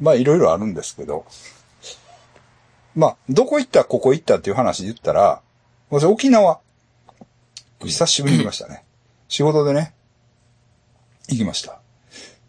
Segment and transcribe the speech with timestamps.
[0.00, 1.26] まあいろいろあるんですけど、
[2.94, 5.42] まあ、どこ行った、ここ行ったっていう話で言ったら、
[5.90, 6.60] 私沖縄、
[7.80, 8.84] 久しぶりに行きましたね。
[9.28, 9.94] 仕事でね、
[11.28, 11.80] 行きました。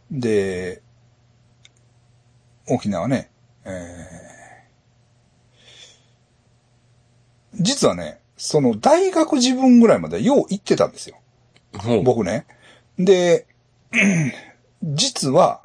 [0.10, 0.82] で、
[2.68, 3.30] 沖縄ね、
[3.66, 11.18] えー、実はね、その大学自分ぐらいまでよう行ってたんですよ。
[12.04, 12.48] 僕ね。
[12.98, 13.46] で、
[14.84, 15.62] 実は、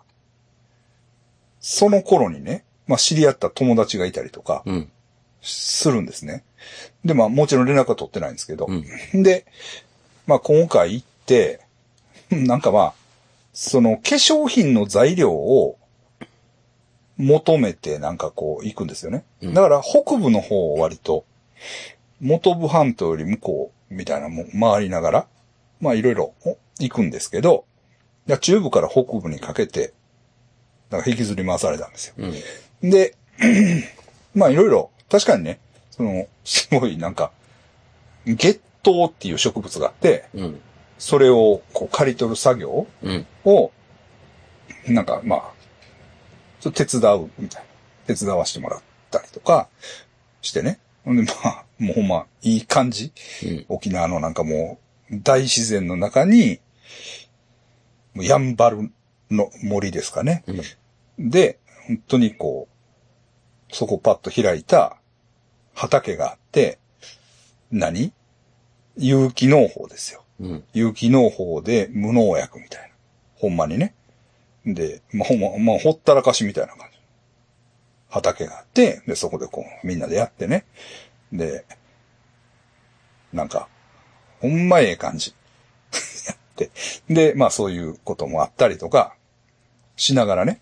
[1.69, 4.89] その頃にね、まあ知り合った友達がいたりとか、うん。
[5.43, 6.45] するんですね。
[7.05, 9.23] で、まあもちろん連絡は取ってないんですけど、うん。
[9.25, 9.45] で、
[10.29, 11.61] まあ今回行って、
[12.31, 12.95] なんかまあ、
[13.53, 15.77] その化粧品の材料を
[17.17, 19.25] 求めてなんかこう行くんですよね。
[19.43, 21.25] うんだから北部の方を割と、
[22.21, 25.27] 元部半島より向こうみたいなもん回りながら、
[25.81, 27.65] まあいろいろお行くんですけど、
[28.41, 29.93] 中部から北部にかけて、
[30.91, 32.15] なんか引きずり回されたんですよ。
[32.19, 32.91] うん。
[32.91, 33.15] で、
[34.35, 37.33] まあいろいろ、確かにね、その、すごいなんか、
[38.27, 40.61] 月桃っていう植物があって、うん。
[40.99, 43.27] それをこう刈り取る作業うん。
[43.45, 43.71] を、
[44.87, 45.41] なんかまあ、
[46.61, 47.67] ちょっと手伝うみたいな。
[48.15, 48.81] 手伝わしてもらっ
[49.11, 49.69] たりとか
[50.43, 50.79] してね。
[51.05, 53.13] ほんでまあ、もうほんま、いい感じ。
[53.45, 53.65] うん。
[53.69, 54.79] 沖縄のなんかも
[55.11, 56.61] う、大自然の中に、
[58.15, 58.91] もうやんばる
[59.31, 60.45] の森ですかね。
[60.47, 61.31] うん。
[61.31, 64.99] で、本当にこう、そこパッと開いた
[65.75, 66.79] 畑があって、
[67.71, 68.13] 何？
[68.97, 70.25] 有機農法ですよ。
[70.41, 70.65] うん。
[70.73, 72.89] 有機農法で無農薬みたいな。
[73.37, 73.95] ほんまにね。
[74.65, 76.99] で、まあ、ほんま、まあ、ほったらかしみたいな感じ。
[78.09, 80.65] 畑があって、で、そこでこう、みんなでやってね。
[81.33, 81.67] で、
[83.33, 83.69] なんか、
[84.41, 85.35] ほんまええ感じ。
[86.27, 86.71] やって。
[87.09, 89.16] で、まあそういうこともあったりとか、
[89.97, 90.61] しながらね。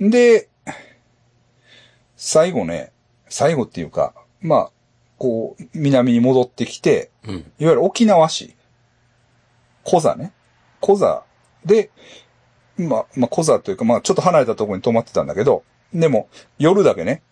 [0.00, 0.48] で、
[2.16, 2.92] 最後ね、
[3.28, 4.70] 最後っていうか、まあ、
[5.18, 7.34] こう、南に戻ってきて、うん。
[7.34, 8.54] いわゆる沖縄市、
[9.82, 10.32] 小座ね。
[10.80, 11.24] 小座
[11.64, 11.90] で、
[12.76, 17.22] まあ、まあ、小座というか、まあ、ちょっと離れたところに泊まってたんだけど、でも、夜だけね、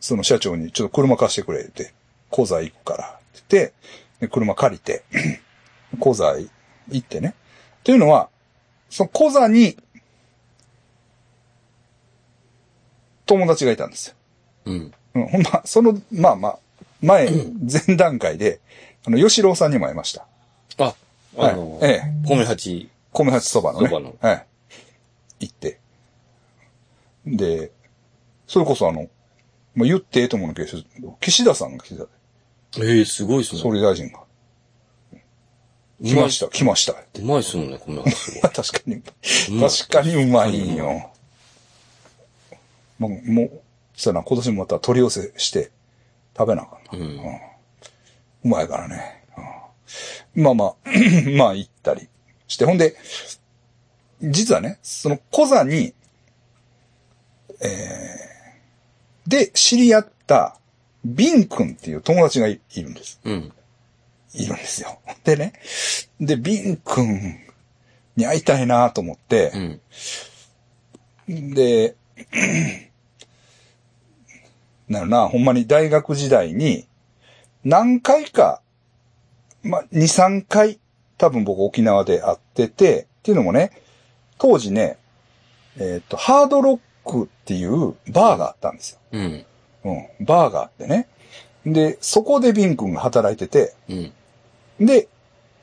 [0.00, 1.94] その社長にちょっと車貸してくれって、
[2.30, 3.74] 小座行くから、って言って、
[4.20, 5.04] で車借りて、
[5.98, 6.48] 小座行
[6.98, 7.34] ってね。
[7.84, 8.28] というのは、
[8.90, 9.76] その小座に、
[13.26, 14.14] 友達がいたんですよ。
[14.66, 14.92] うん。
[15.14, 16.58] うん、ほんま、その、まあまあ、
[17.02, 17.28] 前、
[17.86, 18.60] 前段階で、
[19.06, 20.26] あの、吉郎さんにも会いました。
[20.78, 20.94] あ、
[21.36, 22.88] あの、はいええ米八。
[23.12, 23.88] 米八そばのね。
[23.88, 24.46] そばのはい。
[25.40, 25.78] 行って。
[27.26, 27.72] で、
[28.46, 29.08] それこそあの、
[29.74, 30.70] まあ、言ってええと思うんだけ
[31.00, 32.04] ど、岸田さんが来てた
[32.80, 32.86] で。
[32.88, 33.60] ええすごいっすね。
[33.60, 34.20] 総理大臣が。
[36.02, 36.92] 来ました、来ました。
[36.92, 38.50] うまいっすもんね、米八は。
[38.54, 41.10] 確かに、確かにうまいんよ。
[42.98, 43.60] もう、もう、
[43.94, 45.70] そうやな、今年もまた取り寄せして
[46.36, 47.06] 食べなあかんな。
[47.06, 47.20] うん
[48.44, 49.24] うまいからね。
[50.34, 50.74] うんまあまあ、
[51.36, 52.08] まあ行ったり
[52.46, 52.64] して。
[52.64, 52.96] ほんで、
[54.22, 55.94] 実はね、その小座に、
[57.60, 60.56] えー、で知り合った
[61.04, 63.20] ビン君っていう友達がいいるんです。
[63.24, 63.52] うん。
[64.34, 64.98] いるんですよ。
[65.24, 65.52] でね、
[66.20, 67.38] で、ビン君
[68.16, 69.80] に会いたいなと思って
[71.28, 71.54] う、ん。
[71.54, 71.94] で、
[74.88, 76.86] なるな、ほんまに大学時代に、
[77.64, 78.60] 何回か、
[79.62, 80.78] まあ、2、3回、
[81.18, 83.72] 多分僕沖縄で会ってて、っていうのもね、
[84.38, 84.98] 当時ね、
[85.78, 89.00] えっ、と、ハードロックっていうバーがあったんですよ。
[89.12, 89.44] うん。
[89.84, 91.08] うん、バーがあってね。
[91.64, 94.86] で、そこでビン君が働いてて、うん。
[94.86, 95.08] で、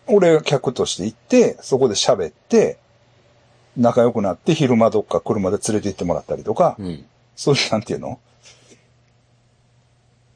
[0.07, 2.77] 俺が客として行って、そこで喋って、
[3.75, 7.05] 仲良くなって昼間どっか車で連れて行ってもらったりとか、うん。
[7.35, 8.19] そういう、なんていうの？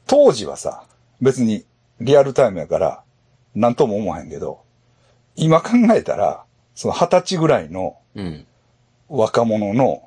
[0.06, 0.84] 当時はさ、
[1.20, 1.64] 別に
[2.00, 3.02] リアルタイムやから、
[3.54, 4.62] なんとも思わへんけど、
[5.36, 6.44] 今考えたら、
[6.74, 8.44] その二十歳ぐらいのうん。
[9.08, 10.02] 若者の、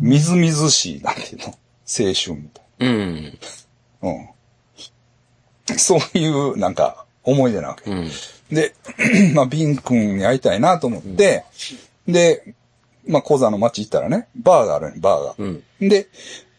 [0.00, 1.44] みずみずしい、なんていうの？
[1.46, 1.54] 青
[2.14, 3.38] 春みたいうん。
[4.02, 4.10] な。
[4.10, 5.78] うん。
[5.78, 7.90] そういう、なんか、思い出なわけ。
[7.90, 8.10] うん。
[8.54, 8.74] で、
[9.34, 11.44] まあ、ビン君に会いたいなと思って、
[12.06, 12.54] で、
[13.06, 15.34] まあ、小座の街行ったらね、バーがあるね、バーが。
[15.38, 15.62] うん。
[15.80, 16.08] で、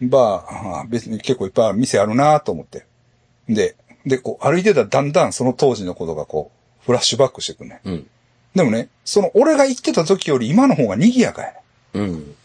[0.02, 2.86] バー、あ別に結構いっぱい店あるなと思って。
[3.50, 3.76] で、
[4.06, 6.52] で、こう歩いてたらだんだんその当時のことがこ
[6.82, 7.82] う、フラッシュバックしてくるね。
[7.84, 8.08] うん。
[8.54, 11.60] でもね、その俺が行ってた時より今の方が賑やかやね。
[11.94, 12.36] うん。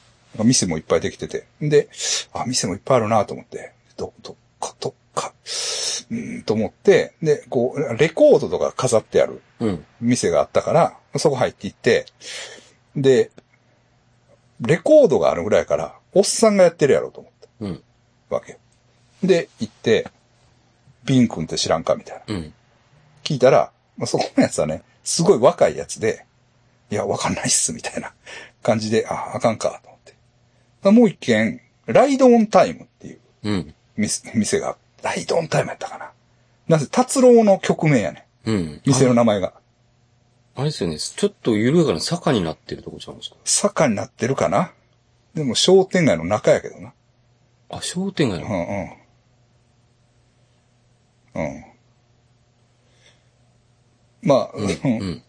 [0.44, 1.46] 店もいっぱいできてて。
[1.60, 1.88] で、
[2.32, 4.36] あ、店もいっぱいあるなと思って、ど、ど
[4.80, 5.32] どっか、
[6.10, 9.84] うーん、と思って、で、こう、レコードとか飾ってあるうん。
[10.00, 12.06] 店があったから、そこ入って行って、
[12.96, 13.30] で、
[14.60, 17.82] レコードがあるぐらいやから、おっさんがやってるやろうと思ったうん。
[18.30, 18.58] わけよ。
[19.22, 20.08] で、行って、
[21.04, 22.34] ビン君って知らんかみたいな。
[22.34, 22.54] うん。
[23.22, 26.24] 聞いたら、まあ、そこのやつはね、すごい若いやつで、
[26.90, 28.12] いや、わかんないっす、みたいな
[28.62, 30.14] 感じで、あ、あかんか、と思って。
[30.82, 33.74] まあもう一軒、ライドオンタイムっていううん。
[33.96, 34.76] 店店が、ラ
[35.14, 36.12] イドオンタイムやったかな。
[36.68, 38.50] なぜ、達郎の曲名やねん。
[38.50, 38.82] うん。
[38.86, 39.54] 店の名前が。
[40.54, 40.98] あれですよね。
[40.98, 43.36] ちょっと緩やかな坂になってるとこちゃうんですか？
[43.44, 44.72] 坂になってるかな
[45.34, 46.92] でも商店街の中やけどな。
[47.70, 48.48] あ、商店街うの。
[48.48, 48.52] ん
[51.34, 51.44] うん。
[51.44, 51.64] うん。
[54.22, 54.66] まあ、うん。
[54.66, 55.22] うん。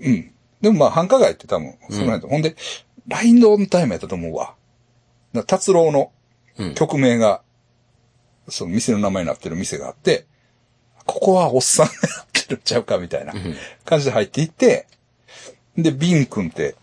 [0.00, 0.34] うん。
[0.60, 2.56] でもまあ、繁華街って多分、その辺と、ほんで、
[3.08, 4.54] ライドオンタイムやったと思うわ。
[5.32, 6.12] だ達郎の
[6.56, 6.74] うん。
[6.74, 7.42] 曲名が、
[8.48, 10.26] その店の名前になってる店があって、
[11.06, 13.54] ここはおっさんがやってるんちゃうかみたいなうん
[13.84, 14.86] 感じで入っていって、
[15.76, 16.76] で、ビン君って、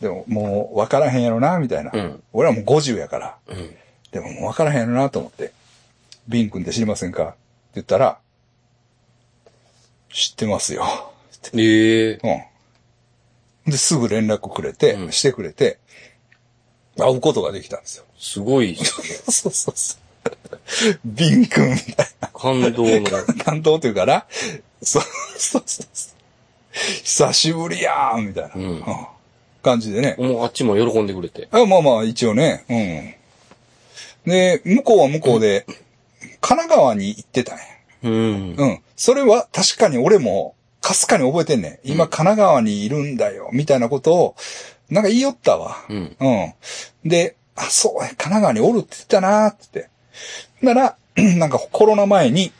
[0.00, 1.90] でももう分からへんやろな、みたいな。
[1.92, 3.74] うん俺はもう50やから、うん。
[4.10, 5.52] でももう分からへんやろなと思って、
[6.28, 7.24] ビン君って知りませんか？
[7.24, 7.36] って
[7.76, 8.18] 言ったら、
[10.12, 10.84] 知ってますよ。
[11.54, 12.20] ええ
[13.66, 13.70] うん。
[13.70, 15.78] で、すぐ連絡くれて、うんしてくれて、
[16.98, 18.04] 会うことができたんですよ。
[18.18, 19.02] すごい、 そ
[19.50, 20.05] うそうそう。
[21.04, 22.28] ビン君みたいな。
[22.28, 23.10] 感動の。
[23.44, 24.26] 感動というかな。
[24.82, 25.02] そう
[25.38, 26.16] そうそうそう。
[27.02, 28.84] 久しぶりやーんみたいな、うん
[29.62, 30.14] 感じでね。
[30.18, 31.48] もうあっちも喜んでくれて。
[31.50, 32.64] あまあまあ、一応ね。
[34.24, 34.30] うん。
[34.30, 35.66] で、向こうは向こうで、
[36.40, 37.64] 神奈川に行ってたんや。
[38.04, 38.54] うん。
[38.56, 38.82] うん。
[38.94, 41.90] それは確かに俺も、かすかに覚えてんねん。
[41.90, 44.36] 今、神奈川にいるんだよ、みたいなことを、
[44.88, 45.84] なんか言いよったわ。
[45.88, 46.16] うん。
[46.20, 46.54] うん。
[47.08, 49.88] で、あ、そうや、神奈川におるって言ってたなーって。
[50.62, 52.52] なら、 なんかコロナ前に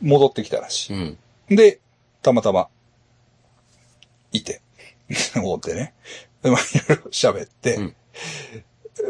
[0.00, 1.18] 戻ってきたらしうん。
[1.50, 1.56] い。
[1.56, 1.80] で、
[2.22, 2.68] たまたま、
[4.32, 4.60] いて、
[5.42, 5.94] おってね。
[6.42, 7.96] で、まあ、いろいろ喋って、うん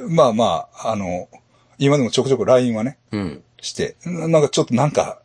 [0.08, 1.28] まあまあ、あの、
[1.78, 3.42] 今でもちょくちょく LINE はね、うん。
[3.60, 5.20] して、ななんかちょっとなんか、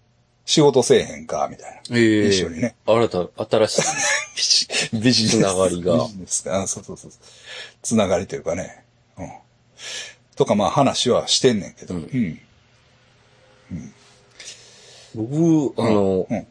[0.46, 1.98] 仕事せえへんか、みたいな。
[1.98, 2.76] ええ一緒にね。
[2.86, 4.98] 新た、新しい。
[5.02, 5.38] ビジネス。
[5.38, 7.12] つながりがビジネスあそうそうそう。
[7.82, 8.84] つながりというかね。
[9.18, 9.32] うん。
[10.42, 11.94] とかまあ話はしてんねんけど。
[11.94, 12.40] ううんん。
[15.14, 16.48] 僕、あの、うん。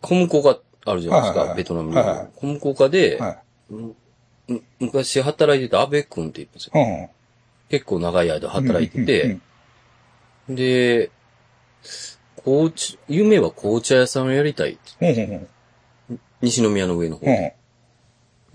[0.00, 0.58] コムコカ
[0.90, 1.96] あるじゃないですか、ベトナムに。
[1.96, 3.20] はいはいコムコカで、
[4.78, 6.72] 昔働いてた安部君って言うんですよ。
[6.74, 7.08] うん。
[7.68, 9.38] 結構長い間働いてて、
[10.48, 11.10] で、
[12.42, 14.78] 紅茶、夢は紅茶屋さんをやりたい。
[16.40, 17.34] 西宮の上の方うん。
[17.34, 17.54] で。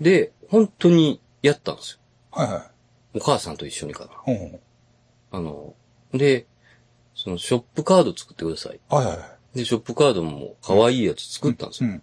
[0.00, 1.98] で、本当にやったんですよ。
[2.32, 2.71] はいは
[3.14, 4.32] お母さんと一緒にかな。
[4.32, 4.36] い。
[4.36, 4.60] うん。
[5.30, 5.74] あの、
[6.12, 6.46] で、
[7.14, 8.80] そのショップカード作ってください。
[8.88, 9.22] はいはいは
[9.54, 9.58] い。
[9.58, 11.90] で、ショップカードも可愛いやつ作ったんですよ。
[11.90, 12.02] うん。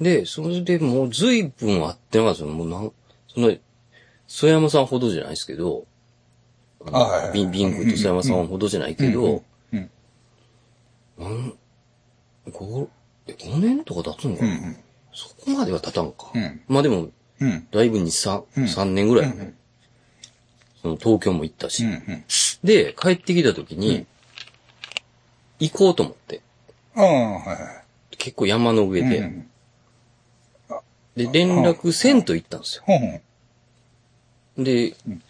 [0.00, 2.48] で、それでもう随分あってますよ。
[2.48, 2.92] もうなん、
[3.26, 3.54] その、
[4.26, 5.86] 曽山さんほどじゃないですけど、
[6.86, 9.90] あのあはいはいビン、ビン君と曽山さんほどじゃないけど、うん。
[11.18, 11.54] なん、
[12.50, 12.88] 五
[13.26, 14.76] え5年とか経つのかな、うん。
[15.12, 16.30] そこまでは経たんか。
[16.34, 17.08] うんまあでも、
[17.40, 17.68] うん。
[17.70, 19.54] だいぶ2、3、うん3年ぐらい、うん
[20.82, 21.84] その東京も行ったし。
[21.84, 21.90] うん。
[21.90, 22.24] うん。
[22.64, 24.06] で、帰ってきた時に、うん
[25.60, 26.40] 行こうと思って。
[26.94, 28.16] ああ、はいはい。
[28.16, 29.18] 結構山の上で。
[29.18, 29.48] うん。
[31.16, 32.84] で、連絡せんと行ったんですよ。
[34.56, 34.64] うん。
[34.64, 35.22] で、ん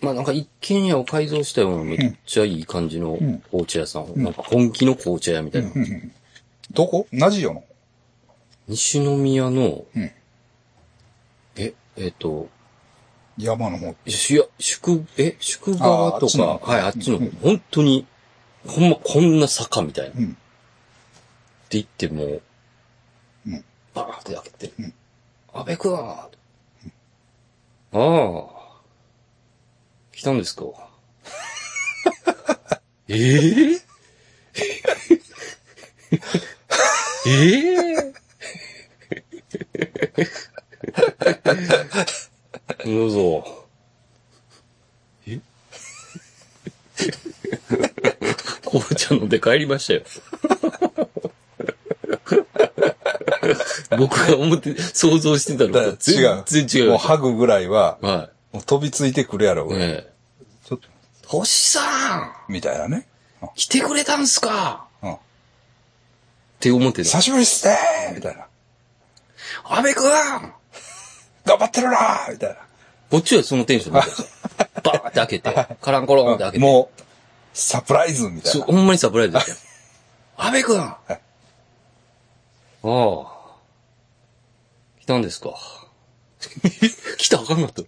[0.00, 4.12] まあなんか一軒家を改造したようなめっちゃいい感じのん紅茶屋さん。
[4.22, 5.72] なんか本気の紅茶屋みたいな。
[5.74, 6.12] うん。
[6.70, 7.08] どこ？
[7.10, 7.64] ナジオの？
[8.68, 10.10] 西宮の、うん
[11.56, 12.48] え、えっ、と、
[13.38, 13.94] 山の方。
[14.10, 18.06] しや、宿、え、宿川とか、はい、あっちの、うん本当に、
[18.66, 20.14] ほんまこんな坂みたいな。
[20.16, 20.26] うん。
[20.26, 20.28] っ
[21.68, 22.42] て言ってもう、
[23.46, 23.64] うん。
[23.94, 24.94] バーって開けて、うん。
[25.52, 26.28] 安倍くん、あ
[27.92, 28.44] あ、
[30.12, 30.64] 来たんですか？
[33.08, 33.80] ええ？
[37.26, 38.12] ええ？
[42.84, 43.66] どうぞ。
[45.26, 45.40] え？
[48.64, 50.02] 紅茶飲んで帰りましたよ。
[53.98, 55.80] 僕が思って、想像してたのと
[56.10, 56.42] 違う。
[56.46, 56.90] 全然違う。
[56.90, 59.66] もうハグぐらいは、はもう飛びついてくるやろ。
[59.68, 60.12] ねえ。
[60.64, 60.88] ちょっと、
[61.28, 62.16] 星さ
[62.48, 63.06] んみたいなね。
[63.54, 64.86] 来てくれたんすか？
[65.02, 65.12] うん。
[65.14, 65.18] っ
[66.58, 67.04] て思ってた。
[67.04, 67.76] 久しぶりっすね
[68.14, 68.46] みたいな。
[69.64, 70.52] 安部くん
[71.44, 72.56] 頑張ってるなーみたいな。
[73.10, 74.26] こっちはそのテンションだったんですよ。
[74.82, 76.64] バーって開けて、カランコロンって開けて。
[76.64, 77.00] もう、
[77.52, 78.66] サプライズみたいそう、な。
[78.66, 79.56] ほんまにサプライズだったよ。
[80.36, 80.98] 安部くんあ
[82.82, 83.34] あ。
[85.00, 85.54] 来たんですか。
[87.18, 87.82] 来たらあかんかった。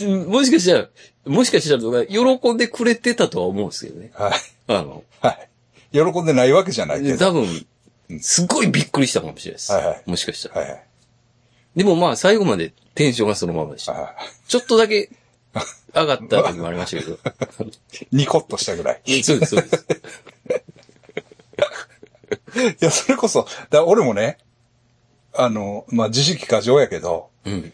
[0.06, 0.88] もしかしたら、
[1.26, 4.10] もしかしたらとか、喜んでくれてたとは思うんですけどね。
[4.14, 4.32] はい。
[4.68, 5.48] あの、はい。
[5.92, 7.18] 喜んでないわけじゃないけど。
[7.18, 7.66] 多分、
[8.20, 9.72] すっごいびっくりしたかもしれないです。
[9.72, 10.60] はいはいもしかしたら。
[10.62, 10.84] はいはい。
[11.76, 13.92] でもまあ、最後までテンションがそのままでした。
[13.92, 14.14] は
[14.48, 15.10] ちょっとだけ
[15.94, 17.14] 上がった時もありましたけど。
[17.14, 17.18] い。
[18.16, 19.22] ニコッとしたぐらい。
[19.22, 19.86] そうです、そうです。
[22.80, 24.38] いや、それこそ、だ俺もね、
[25.32, 27.72] あの、まあ、自識過剰やけど、うん。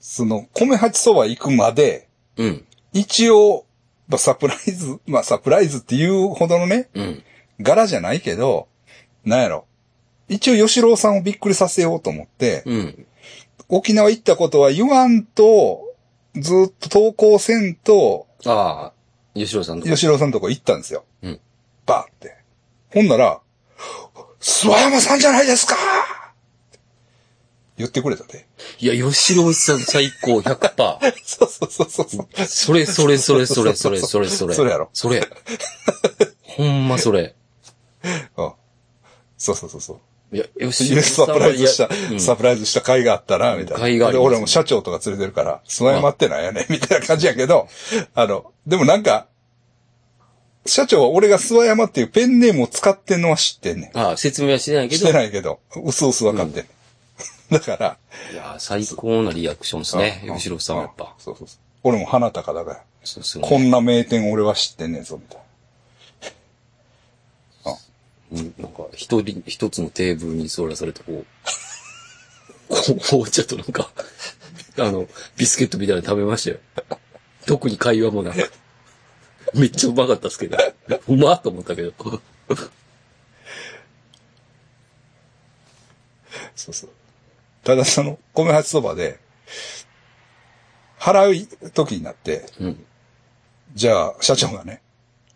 [0.00, 2.66] その、米八そば行くまで、うん。
[2.92, 3.64] 一応、
[4.08, 7.22] まあ、サプライズ、まあ、サプライズっていうほどのね、うん。
[7.62, 8.68] 柄じゃないけど、
[9.24, 9.66] なんやろ。
[10.28, 13.06] 一応、吉郎さんをびっくりさせようと思って、うん。
[13.68, 15.94] 沖縄行ったことは言わんと、
[16.36, 19.94] ずっと投稿せんと、ああ、吉郎さんのとこ。
[19.94, 21.04] 吉郎さんのとこ行ったんですよ。
[21.22, 21.40] うん。
[21.86, 22.36] バーって。
[22.90, 23.40] ほんなら、
[24.40, 25.76] 諏訪山さんじゃないですか
[27.78, 28.46] 言ってくれたで。
[28.78, 30.98] いや、吉郎さん最高100%。
[31.24, 32.46] そうそうそうそうそう。
[32.46, 34.54] それそれそれそれそれそれそれ。
[34.54, 35.26] それやろそれ。
[36.42, 37.34] ほんまそれ。
[38.36, 38.52] うん
[39.38, 40.36] そうそうそうそう。
[40.36, 41.88] いや、吉郎さサプライズした、
[42.20, 43.76] サプライズした会があったな、みたいな。
[43.76, 47.68] で、会があります俺も社長とか連れてるから、諏訪山ってなんやねん、みたいな感じやけど、
[48.14, 49.26] あの、でもなんか、
[50.64, 53.98] 社長は俺が諏訪山っていうペンネームを使ってんのは知ってんねん。
[53.98, 55.00] ああ、説明はしてないけど。
[55.00, 56.62] してないけど、うすうす分かってんね
[57.50, 57.54] ん。
[57.54, 57.96] だから、
[58.32, 60.24] いや、最高なリアクションですね。
[60.28, 61.14] うん吉郎さんはやっうんぱ。
[61.18, 61.58] そうそうそう。
[61.82, 65.41] 俺も花高だから、そうですよねこんな名店俺は知ってんねんぞ、みたい
[68.32, 68.40] な。
[68.40, 71.26] うんなんか、一人、一つのテーブルに座らされて、こう、
[72.68, 73.90] こう、紅茶となんか、
[74.78, 76.58] あの、ビスケットみたいなの食べましたよ。
[77.46, 78.50] 特に会話もなく。
[79.54, 80.56] めっちゃうまかったですけど。
[81.08, 81.92] うまっと思ったけど。
[86.54, 86.90] そうそう。
[87.64, 89.18] ただその、米八そばで、
[90.98, 92.84] 払う時になって、うん。
[93.74, 94.80] じゃあ、社長がね、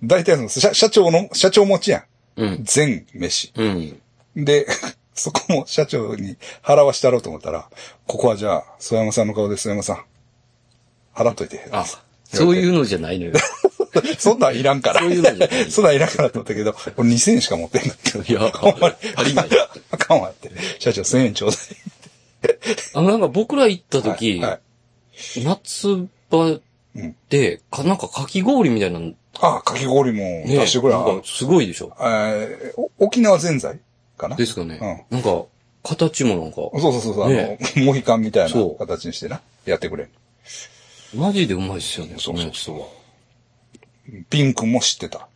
[0.02, 2.04] 大体その、社社長の、社長持ちやん。
[2.36, 2.64] うん。
[2.64, 3.52] 全飯。
[3.56, 4.00] うん。
[4.36, 4.66] で、
[5.14, 7.68] そこも社長に払わしてやろうと思ったら、
[8.06, 10.04] ここはじゃあ、諏訪山さんの顔で諏訪山さん、
[11.14, 11.66] 払っといて。
[11.72, 11.86] あ、
[12.24, 13.32] そういうのじゃないのよ。
[14.18, 15.00] そんなんいらんから。
[15.00, 18.24] そういうのじゃないそんなんいらんからと思ったけど、俺2000円しか持ってんだけど。
[18.24, 18.94] いやほんまに。
[19.16, 19.48] 足りない。
[19.90, 20.50] あかんわって。
[20.78, 21.60] 社長1000円ちょうだい。
[22.94, 24.60] あの、なんか僕ら行った時、はいはい
[25.42, 26.58] 夏場
[27.28, 30.94] で、か、なんかかき氷みたいなの、ね、あ、かき氷も出してくれ。
[30.94, 31.94] なんかすごいでしょ。
[32.00, 33.80] えーお沖縄ぜんざい
[34.16, 34.36] かな？
[34.36, 35.06] ですかね。
[35.10, 35.44] なんか、
[35.82, 40.08] 形もなんか、そうそうそうそう、ねあの、モヒカンみたいなそう形にしてな、やってくれ。
[41.14, 42.78] マジでうまいっすよね、そうそうのやつは。
[44.30, 45.28] ピンクも知ってた。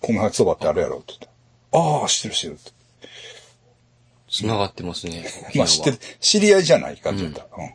[0.00, 1.78] 米八そばってあるやろって言った。
[1.78, 2.70] ああ、知ってる知ってるって。
[4.30, 5.24] 繋がってますね。
[5.54, 7.44] まあ知ってる、知り合いじゃない感じだった。
[7.56, 7.70] うん。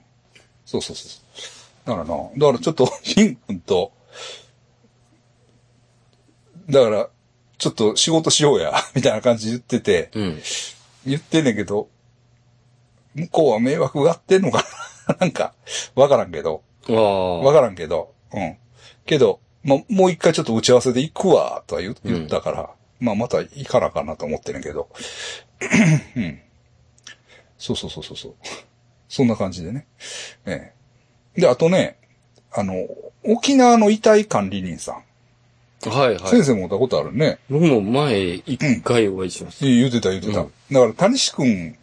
[0.65, 1.87] そうそうそうそう。
[1.87, 3.91] だからな、だからちょっと、ヒン君と、
[6.69, 7.09] だから、
[7.57, 10.41] ちょっと仕事しようや、 みたいな感じで言ってて、うん。
[11.05, 11.89] 言ってんねんけど、
[13.15, 14.65] 向こうは迷惑があってんのか
[15.07, 15.17] な？
[15.21, 15.53] なんか、
[15.95, 16.63] わからんけど。
[16.89, 18.57] わからんけど、うん。
[19.05, 22.69] けど、まあ、もう一回ちょっと打ち合わせで行くわ、とは言言ったから、
[22.99, 24.89] まあ、また行かなあかんなと思ってんねんけど、
[26.15, 26.41] うん。
[27.57, 28.35] そうそうそうそうそう。
[29.09, 29.87] そんな感じでね。
[30.45, 30.73] え
[31.35, 31.41] え。
[31.41, 31.97] で、あとね、
[32.51, 32.87] あの、
[33.23, 35.03] 沖縄の遺体管理人さん。
[35.85, 36.19] はいはい。
[36.19, 37.39] 先生も会ったことあるね。
[37.49, 39.65] 僕も前、一回お会いしました。
[39.65, 40.41] 言ってた言ってた。
[40.41, 41.77] うんだから、谷志くん、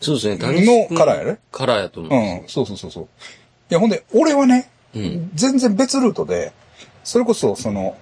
[0.00, 3.04] そうですね、のカラーやねカラーやと思ううんそうそうそうそう。
[3.04, 3.06] い
[3.74, 4.98] や、ほんで、俺はね、す。
[4.98, 5.30] うん。
[5.34, 6.52] 全然別ルートで、
[7.02, 7.96] それこそ、その、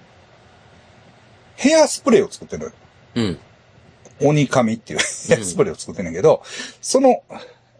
[1.55, 2.73] ヘアスプレーを作ってるのよ。
[3.15, 3.39] うん。
[4.27, 6.43] 鬼髪っていうヘアスプレーを作ってんねんけど、
[6.81, 7.23] その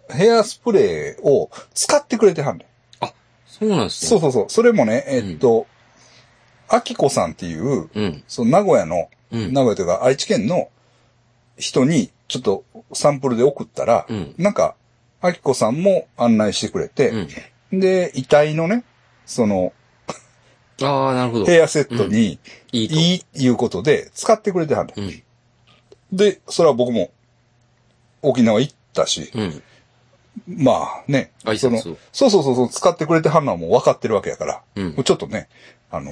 [0.09, 2.67] ヘアスプレーを使ってくれてはんねん。
[3.47, 4.09] そうなんですね。
[4.09, 4.45] そうそうそう。
[4.49, 5.67] それもね、えっと、
[6.73, 8.23] アキコさんっていう、うん。
[8.27, 10.69] その名古屋の、うん名古屋というか愛知県の
[11.57, 12.63] 人にちょっと
[12.93, 14.75] サンプルで送ったら、うんなんか、
[15.21, 17.27] アキコさんも案内してくれて、
[17.71, 17.79] うん。
[17.79, 18.83] で、遺体のね、
[19.25, 19.71] その、
[20.81, 21.45] ああ、なるほど。
[21.45, 22.39] ヘアセットに
[22.71, 22.95] いいと。
[22.95, 24.99] いいいうことで使ってくれてはんねん。
[24.99, 25.23] うん。
[26.11, 27.11] で、それは僕も
[28.23, 29.63] 沖縄行ったし、うん。
[30.47, 35.47] まあね、その、そうそうそうそう、使ってくれてはんのはもう分かってるわけやから、うんちょっとね、
[35.91, 36.11] あの、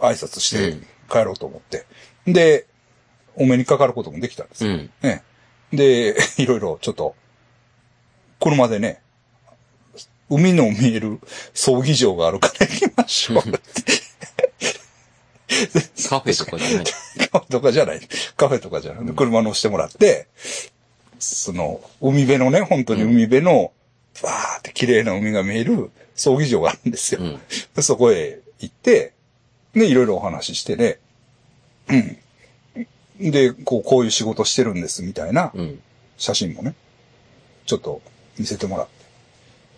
[0.00, 0.76] 挨拶して
[1.10, 1.86] 帰ろうと思って。
[2.26, 2.66] で、
[3.36, 4.72] お目にかかることもできたんですよ。
[4.72, 4.90] うん。
[5.02, 5.22] ね。
[5.72, 7.14] で、 いろいろちょっと、
[8.40, 9.00] 車でね、
[10.28, 11.20] 海の見える
[11.54, 13.42] 葬儀場があるから行きましょう。
[16.08, 16.84] カフェとかじゃない。
[17.30, 18.00] カフェとかじゃない。
[18.36, 19.14] カフェとかじゃない。
[19.14, 20.28] 車乗してもらって、
[21.18, 23.72] その、海辺のね、本当に海辺の、
[24.22, 27.20] わーって綺麗な海が見える葬儀場があるんですよ。
[27.20, 27.40] うん。
[27.74, 29.14] でそこへ行って、
[29.74, 30.98] で、いろいろお話ししてね、
[31.88, 33.30] うん。
[33.30, 35.80] で、こう、こういう仕事してるんです、みたいなうん。
[36.16, 36.74] 写真もね、
[37.66, 38.02] ちょっと
[38.38, 38.92] 見せてもらって。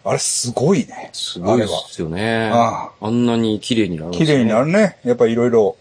[0.04, 1.10] あれ、すごいね。
[1.12, 1.66] すごいで。
[1.88, 2.50] すよね。
[2.52, 4.98] ああんなに綺麗になるね綺麗になるね。
[5.04, 5.76] やっぱいろいろ、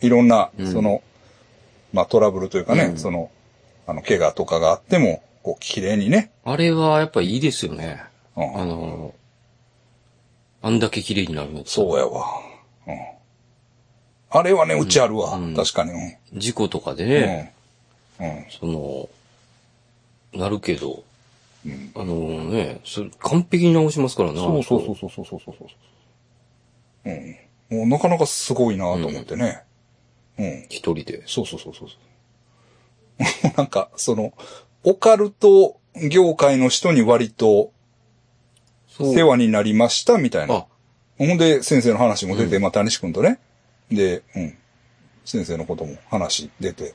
[0.00, 1.02] いろんな、うんその、
[1.92, 3.30] まあトラブルというかね、うんその、
[3.86, 6.30] あの、怪我とかがあっても、こう、綺麗にね。
[6.44, 8.02] あれはやっぱいいですよね。
[8.36, 9.14] うんあの、
[10.62, 11.62] あんだけ綺麗になるの。
[11.66, 12.24] そうやわ。
[14.32, 14.40] うん。
[14.40, 15.34] あれはね、うちあるわ。
[15.34, 15.92] うん確かに。
[15.92, 15.96] う
[16.36, 16.40] ん。
[16.40, 17.10] 事故とかでうん。
[17.10, 17.54] ね、
[18.20, 18.46] うん。
[18.50, 19.08] その、
[20.32, 21.02] なるけど、
[21.64, 24.38] うんあのね、それ完璧に直しますからね。
[24.38, 25.66] そうそうそうそうそうそうそ
[27.06, 27.10] う。
[27.70, 27.78] うん。
[27.78, 29.62] もうなかなかすごいなと思ってね。
[30.38, 30.66] うん。
[30.68, 31.22] 一人で。
[31.26, 33.52] そうそうそうそうそう。
[33.56, 34.32] なんか、その、
[34.84, 35.80] オカルト
[36.10, 37.72] 業界の人に割と
[38.88, 40.54] そう世話になりましたみたいな。
[40.54, 40.66] あ、
[41.18, 43.38] ほんで、先生の話も出て、まあ、谷志くんとね。
[43.90, 44.58] で、うん。
[45.24, 46.94] 先生のことも話出て。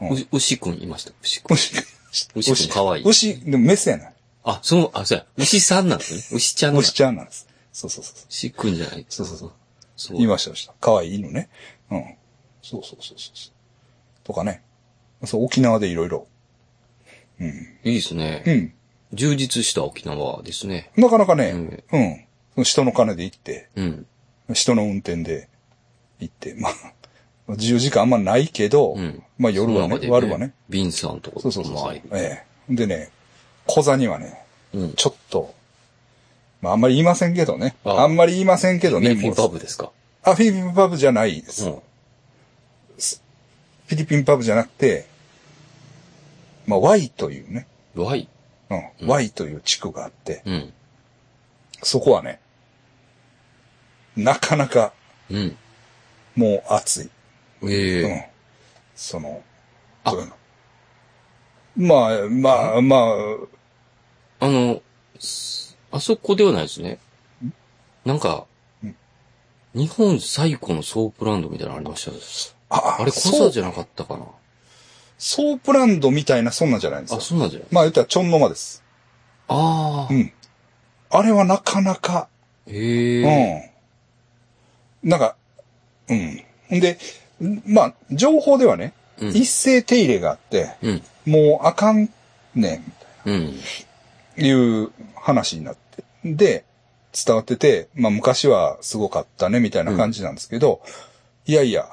[0.00, 1.12] うんう牛くんいました。
[1.22, 1.54] 牛くん。
[1.54, 4.14] 牛、牛くんかわいい牛、でもメスやない。
[4.44, 5.26] あ、その、あ、そうや。
[5.36, 6.36] 牛さんなんですね。
[6.36, 7.48] 牛ちゃんなん牛ちゃんなんです。
[7.72, 8.16] そうそうそう。
[8.28, 9.06] 牛くんじゃない。
[9.08, 9.52] そうそうそう。
[9.96, 10.16] そう。
[10.16, 10.74] 言いましたでした。
[10.80, 11.48] 可愛い犬ね。
[11.90, 12.04] うん。
[12.62, 14.24] そうそうそうそう。
[14.24, 14.62] とかね。
[15.24, 16.26] そう、沖縄でいろいろ。
[17.40, 17.48] うん。
[17.84, 18.42] いいですね。
[18.46, 18.72] うん。
[19.12, 20.90] 充実した沖縄ですね。
[20.96, 22.24] なかなかね、うんうん。
[22.54, 24.06] その人の金で行って、うん。
[24.52, 25.48] 人の運転で
[26.20, 26.72] 行って、まあ、
[27.48, 29.22] 自由時間あんまないけど、うん。
[29.38, 30.52] まあ夜はね、その中で割はね。。
[30.68, 31.94] ビンさんとかそうそうそう。
[32.12, 32.74] ええ。
[32.74, 33.10] でね、
[33.66, 34.92] 小座にはね、うん。
[34.94, 35.54] ちょっと、
[36.60, 37.76] まああんまり言いませんけどね。
[37.84, 39.08] ああんまり言いませんけどね。
[39.08, 39.92] フィリピンパブですか？
[40.22, 41.66] あ、フィリピンパブじゃないです。
[41.66, 41.72] うん。
[41.74, 45.06] フィリピンパブじゃなくて、
[46.66, 48.28] まあ Y というね、Y?
[48.70, 50.72] うん、うん Y という地区があって、うん。
[51.82, 52.40] そこはね、
[54.16, 54.92] なかなか
[55.30, 55.56] うん。
[56.36, 57.10] もう暑い。
[57.64, 58.22] ええうん。
[58.94, 59.42] その、
[60.04, 60.36] あそういうの
[61.76, 64.82] まあ、まあ、まあ、あの、
[65.18, 66.98] すあそこではないですね。
[68.04, 68.46] なんか
[68.82, 68.96] うん、
[69.74, 72.18] 日本最古のソープランドみたいなのありましたね。
[72.68, 74.26] ああれ、コそうサじゃなかったかな。
[75.18, 77.20] ソープランドみたいなそんなんじゃないんですよあ、。
[77.20, 78.82] そうなんじゃないまあ言ったらちょんの間です。
[79.48, 80.12] ああ。
[80.12, 80.32] うん。
[81.10, 82.28] あれはなかなか、
[82.66, 83.70] へえ。
[85.02, 85.10] うん。
[85.10, 85.36] なんか、
[86.08, 86.76] うん。
[86.76, 86.98] んで、
[87.40, 89.28] んまあ、情報ではね、うん。
[89.28, 91.02] 一斉手入れがあって、うん。
[91.26, 92.08] もうあかん
[92.54, 92.92] ねん、み
[93.24, 93.56] たいうん。
[94.36, 94.50] な、い
[94.84, 96.04] う話になって。
[96.24, 96.64] で、
[97.12, 100.82] 伝わってて、まあ昔はすごかったね、みたいな感じなんですけど、
[101.46, 101.88] いやいや、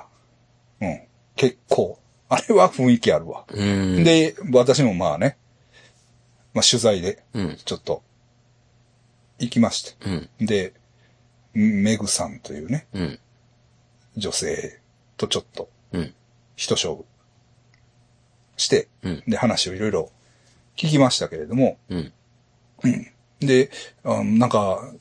[0.81, 1.01] うん、
[1.35, 1.97] 結構、
[2.27, 3.45] あれは雰囲気あるわ。
[3.47, 5.37] うん。、で、私もまあね、
[6.53, 7.57] まあ取材で、うん。
[7.63, 8.03] ちょっと、
[9.39, 9.95] 行きまして。
[10.05, 10.45] うん。
[10.45, 10.73] で、
[11.53, 13.19] メグさんというね、うん。
[14.15, 14.79] 女性
[15.17, 16.13] とちょっと、うん。
[16.55, 17.05] 一勝負
[18.57, 19.23] して、うん。
[19.27, 20.11] で、話をいろいろ
[20.75, 22.13] 聞きましたけれども、うん。
[23.39, 23.71] で、
[24.03, 24.91] あなんか、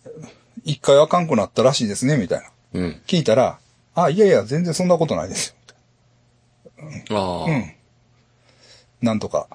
[0.65, 2.51] 一回あかんくなったらしいですね、みたいな。
[2.75, 3.03] うん。
[3.07, 3.59] 聞いたら、
[3.95, 5.55] あ、いやいや、全然そんなことないです
[7.09, 7.17] よ。
[7.19, 7.45] ああ。
[7.45, 7.75] うん。
[9.01, 9.49] なんとか、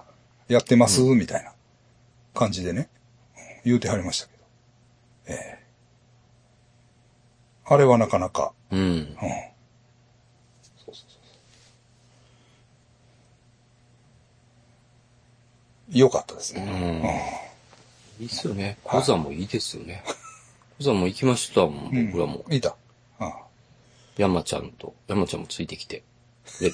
[0.48, 1.54] やってます、みたいな
[2.34, 2.89] 感じでね、
[3.65, 4.43] 言うてはりましたけど。
[5.28, 5.67] ええ
[7.70, 8.80] あれはなかなか、うん。
[8.80, 9.15] うん。
[15.89, 17.01] 良かったですうね。
[18.19, 18.23] ん。
[18.23, 18.77] いいっすよね。
[18.84, 20.03] コザもいいですよね。
[20.77, 22.43] コザも行きましたもん、僕らも。
[22.49, 22.75] いた。
[23.19, 23.34] あ
[24.17, 26.03] 山ちゃんと、山ちゃんもついてきて。
[26.60, 26.71] で、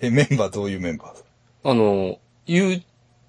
[0.00, 1.70] え、メンバーどういうメンバー？
[1.70, 2.82] あの、言う、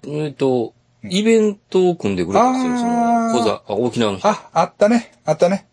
[0.06, 4.28] えっと、イベントを組んでくれたんですよ、その、あーコザ、あ、沖縄の人。
[4.28, 5.12] あ、あったね。
[5.24, 5.66] あったね。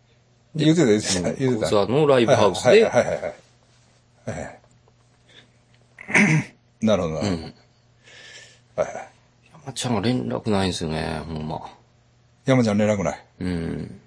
[0.64, 1.32] 言うてた、言うてた。
[1.32, 1.86] 言うコてた。
[1.86, 3.34] ザのライブハウスで、はいはいはい
[6.80, 7.20] なるほど、な。
[7.20, 7.26] うん。
[8.76, 9.08] はいはい
[9.66, 11.60] 山ちゃんは連絡ないんですよね、ほんま。
[12.46, 13.24] 山ちゃん連絡ない。
[13.40, 14.00] うん。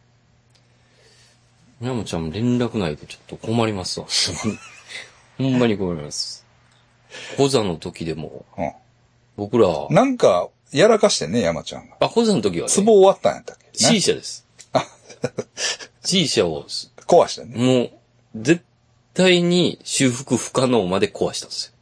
[1.81, 4.07] 山ちゃんも連絡ないとちょっと困りますわ。
[5.37, 6.45] ほんまに困ります。
[7.37, 8.61] コザの時でも、う
[9.35, 9.87] 僕ら、ん。
[9.93, 11.97] なんか、やらかしてんね、山ちゃんが。
[11.99, 14.47] あ、コザの時はね、壺終わったんやったっけ、C ね、社です。
[16.03, 16.65] C 社を、
[17.07, 17.57] 壊してんね。
[17.57, 18.63] もう、絶
[19.13, 21.73] 対に修復不可能まで壊したんですよ。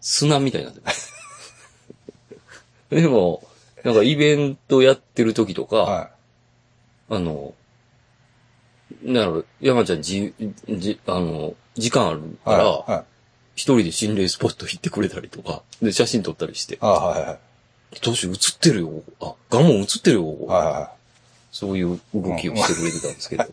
[0.00, 1.12] 砂みたいになってます。
[2.90, 3.42] でも、
[3.84, 6.10] なんかイベントやってる時とか、は
[7.08, 7.54] あの、
[9.02, 10.34] なる山ちゃんじ、
[10.68, 12.58] じ、あの、時間あるかはい。
[12.58, 12.64] ら、
[12.94, 13.04] はい。
[13.54, 17.38] 一人で心霊スポット行ってくれたりとか、で、写真撮ったりして、あはいはい。
[18.00, 19.02] どうしよう、映ってるよ。
[19.20, 20.46] あ、ガモン映ってるよ。
[20.46, 21.01] はいはい
[21.52, 23.44] そういう動きをしてくれてたんですけど。
[23.44, 23.46] い。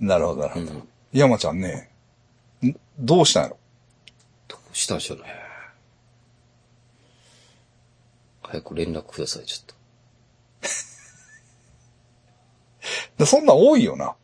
[0.04, 0.66] なるほど、なるほど。
[0.66, 0.88] うん。
[1.12, 1.90] 山ちゃんね、
[2.62, 3.58] んどうしたんやろ
[4.46, 5.24] どうしたんでしょうね。
[8.42, 9.74] 早く連絡ください、ちょっと。
[13.16, 14.14] で そんなん多いよな。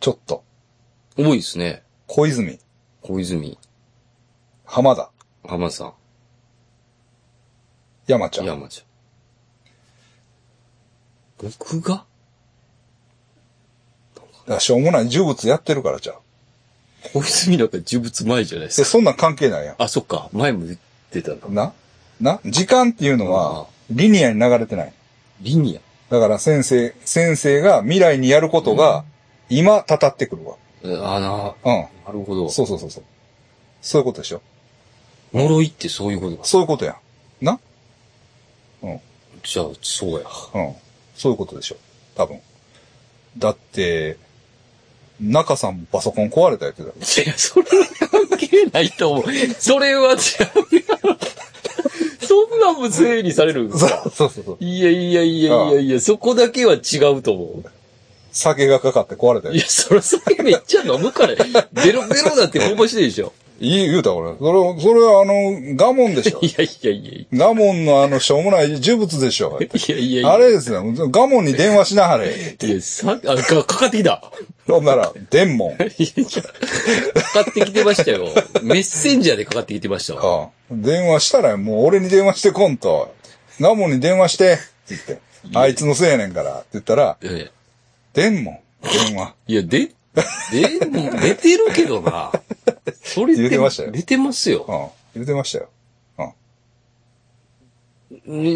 [0.00, 0.44] ちょっと。
[1.16, 1.82] 多いですね。
[2.06, 2.60] 小泉、
[3.00, 3.58] 小泉、
[4.66, 5.10] 浜田、
[5.46, 5.94] 浜田さん、
[8.06, 8.46] 山ちゃん。
[8.46, 8.85] 山ちゃん。
[11.42, 12.04] 僕が？
[14.14, 16.16] だからしょうもない呪物やってるからじゃあ。
[17.12, 18.88] 小泉なんか呪物前じゃないでえ、すか。
[18.88, 20.28] そんなん関係ないやあ、そっか。
[20.32, 20.78] 前も言っ
[21.10, 21.34] てた。
[21.48, 21.72] な？
[22.20, 22.40] な？
[22.44, 24.92] 時間っていうのは、リニアに流れてない。
[25.40, 29.04] リニだから先生、先生が未来にやることが、
[29.48, 30.56] 今、たたってくるわ。
[30.84, 31.16] ア。
[31.16, 31.86] あな、うん。
[32.06, 32.48] なるほど。
[32.48, 33.04] そうそうそうそう。
[33.82, 34.40] そういうことでしょ。
[35.34, 36.44] 呪いってそういうことか。
[36.44, 36.96] そういうことや
[37.40, 37.44] ん。
[37.44, 37.60] な？
[39.42, 40.26] じゃあ、そうや。
[40.54, 40.74] うん。
[41.16, 41.76] そういうことでしょ。
[42.14, 42.40] 多分。
[43.38, 44.16] だって、
[45.20, 46.92] 中さんもパソコン壊れたやつだろ。
[46.92, 49.24] いや、それは関係ないと思う。
[49.58, 50.18] それは違う。
[52.26, 54.10] そんなんも整理されるんですか？
[54.14, 54.64] そうそうそう。
[54.64, 57.64] いやいやいやいやいや、そこだけは違うと思う。
[58.32, 61.34] 酒がかかって壊れたやいや、それ酒めっちゃ飲むから、
[61.72, 63.32] ベロベロだってこぼしてるでしょ。
[63.58, 63.62] つ。
[63.62, 64.36] いい、言うた俺。
[64.38, 66.54] それ、それはあの、ガモンでしょ い。
[66.56, 69.58] やいやいやいガモンのあの、しょうもない呪物でしょ。
[69.60, 69.66] や。
[69.66, 70.32] いやいやいや。
[70.32, 70.82] あれですよ。
[71.10, 72.56] ガモンに電話しなはれ。
[72.62, 74.22] いや、さ、あ、か、かかってきた。
[74.66, 75.72] ほんなら、電門。
[75.74, 75.88] いやい
[76.18, 76.42] や
[77.22, 78.28] かかってきてましたよ。
[78.62, 80.42] メッセンジャーでかかってきてましたわ。
[80.42, 83.14] ああ電話したら、もう俺に電話してこんと。
[83.60, 84.54] ガモンに電話して。
[84.54, 85.18] って言って。
[85.54, 86.58] あいつのせいやねんから。
[86.58, 87.50] って言ったら、え
[88.12, 88.58] 電門。
[88.82, 89.34] 電話。
[89.48, 89.92] えいや、で、で、
[91.20, 92.32] 出てるけどな。
[93.02, 94.92] それ言うてましたよ出てますよ。
[95.14, 95.20] うん。
[95.22, 95.68] 言ってましたよ。
[96.18, 96.22] う
[98.32, 98.42] ん。
[98.42, 98.50] ね、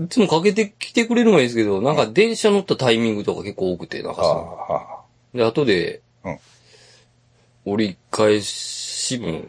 [0.00, 5.02] いつもかけてきてくれるのがいいですけど、なんか電車乗ったタイミングとか結構多くて、なんかさ、は
[5.34, 6.38] で、後で、うん
[7.64, 9.42] 折り返しも、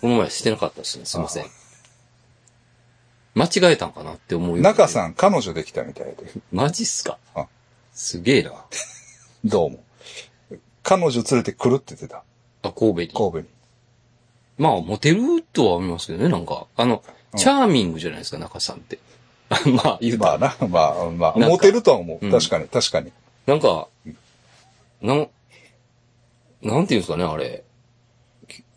[0.00, 1.04] この前してなかったですね。
[1.04, 1.44] すいません。
[3.34, 4.58] 間違えたんかなって思う。
[4.60, 6.16] 中さん、彼女できたみたいで。
[6.52, 7.18] マジっすか？
[7.34, 7.46] あ
[7.92, 8.52] すげえな。
[9.44, 9.84] どうも。
[10.82, 12.24] 彼女連れて来るって言ってた。
[12.68, 13.08] あ、神戸に。
[13.08, 13.46] 神戸に。
[14.58, 16.66] まあ、モテるとは思いますけどね、なんか。
[16.76, 17.02] あの、
[17.36, 18.98] チャーミングじゃないですか、中さんって。
[19.50, 20.38] あ まあ、言うたら。
[20.38, 22.24] まあな、まあ、まあ、モテるとは思う。
[22.24, 23.12] うん確かに、確かに。
[23.46, 23.88] なんか、
[25.02, 25.28] なん、
[26.62, 27.64] なんていうんですかね、あれ。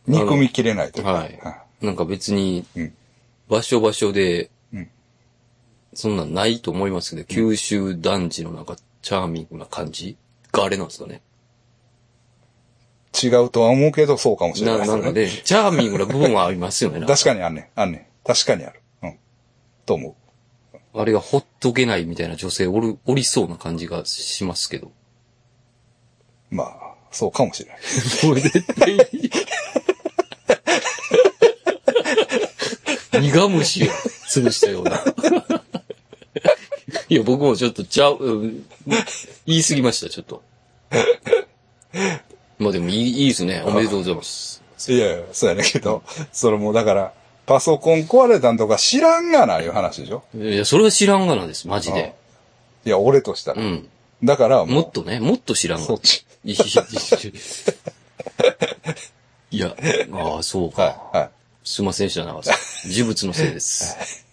[0.07, 1.13] 憎みきれないというか。
[1.13, 1.39] はい
[1.79, 2.93] なんか別にうん、
[3.47, 4.89] 場所場所でうん、
[5.93, 10.17] そんなんないと思いますけど、九州男児のなんか、チャーミングな感じ？
[10.51, 11.21] があれなんですかね。
[13.23, 14.77] 違うとは思うけど、そうかもしれな。
[14.79, 17.05] ないなんかね、チャーミングな部分はありますよね。
[17.05, 17.67] 確かにあんねん。
[17.79, 18.05] あんねん。
[18.25, 18.81] 確かにある。
[19.03, 19.17] うん。
[19.85, 20.15] と思う。
[20.99, 24.91] あれがほっとけないみたいな女性おる、おりそうな感じがしますけど。
[26.49, 27.79] まあ、そうかもしれない。
[28.25, 28.99] もう絶対に。
[33.31, 33.91] 苦虫を
[34.27, 35.03] 潰したような。
[37.09, 38.65] いや、僕もちょっとちゃう、うん
[39.45, 40.43] 言い過ぎました、ちょっと。
[42.59, 43.61] まあでもいい、いいですね。
[43.65, 44.63] おめでとうございます。
[44.89, 47.13] いやいや、そうやねんけど、それもうだから、
[47.45, 50.23] パソコン壊れたんとか知らんがな、いう話でしょ？
[50.35, 52.15] いや、それは知らんがなです、マジで。
[52.85, 53.61] いや、俺としたら。
[53.61, 53.89] うん。
[54.23, 56.25] だから、もっとね、もっと知らんがそっち。
[59.51, 59.75] いや
[60.13, 60.81] ああ、そうか。
[60.83, 61.29] はい、はい。
[61.63, 62.55] すいませんでした、長さん。
[62.91, 64.25] 呪物のせいです。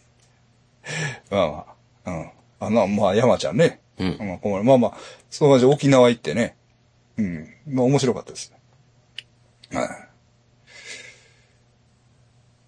[1.31, 1.65] まあま
[2.05, 2.31] あ、うん。
[2.61, 3.81] あの、まあ、山ちゃんね。
[3.99, 4.17] うん。
[4.19, 4.93] まあ、まあまあ、
[5.31, 6.57] その感じで沖縄行ってね。
[7.17, 7.55] うん。
[7.67, 8.51] まあ、面白かったです
[9.71, 9.79] ね。
[9.79, 10.09] は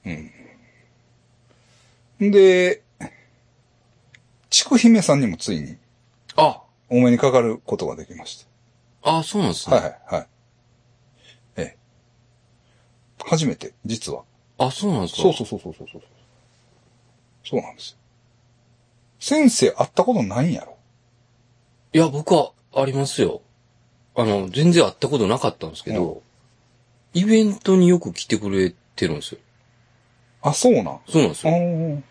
[0.04, 0.20] い。
[2.20, 2.30] うん。
[2.30, 2.82] で、
[4.50, 5.76] ちくひめさんにもついに
[6.37, 8.46] あお目にかかることができまし
[9.02, 9.72] あ、そうなんですた。
[9.72, 9.76] ね。
[9.78, 10.26] はいはい、はい。
[11.56, 11.76] ええ。
[13.24, 14.22] 初めて、実は。
[14.59, 16.02] あ、そうなんですかそうそうそうそうそうそう。
[17.44, 17.96] そうなんですよ。
[19.18, 20.76] 先生会ったことないんやろ？
[21.92, 23.42] いや、僕はありますよ。
[24.16, 26.22] あの、全然会ったことなかったんですけど、
[27.12, 29.40] イベントによく来てくれてるんですよ。
[30.42, 30.87] あ、そうなん？
[30.87, 31.52] あそうなんですよ。
[31.52, 32.02] ー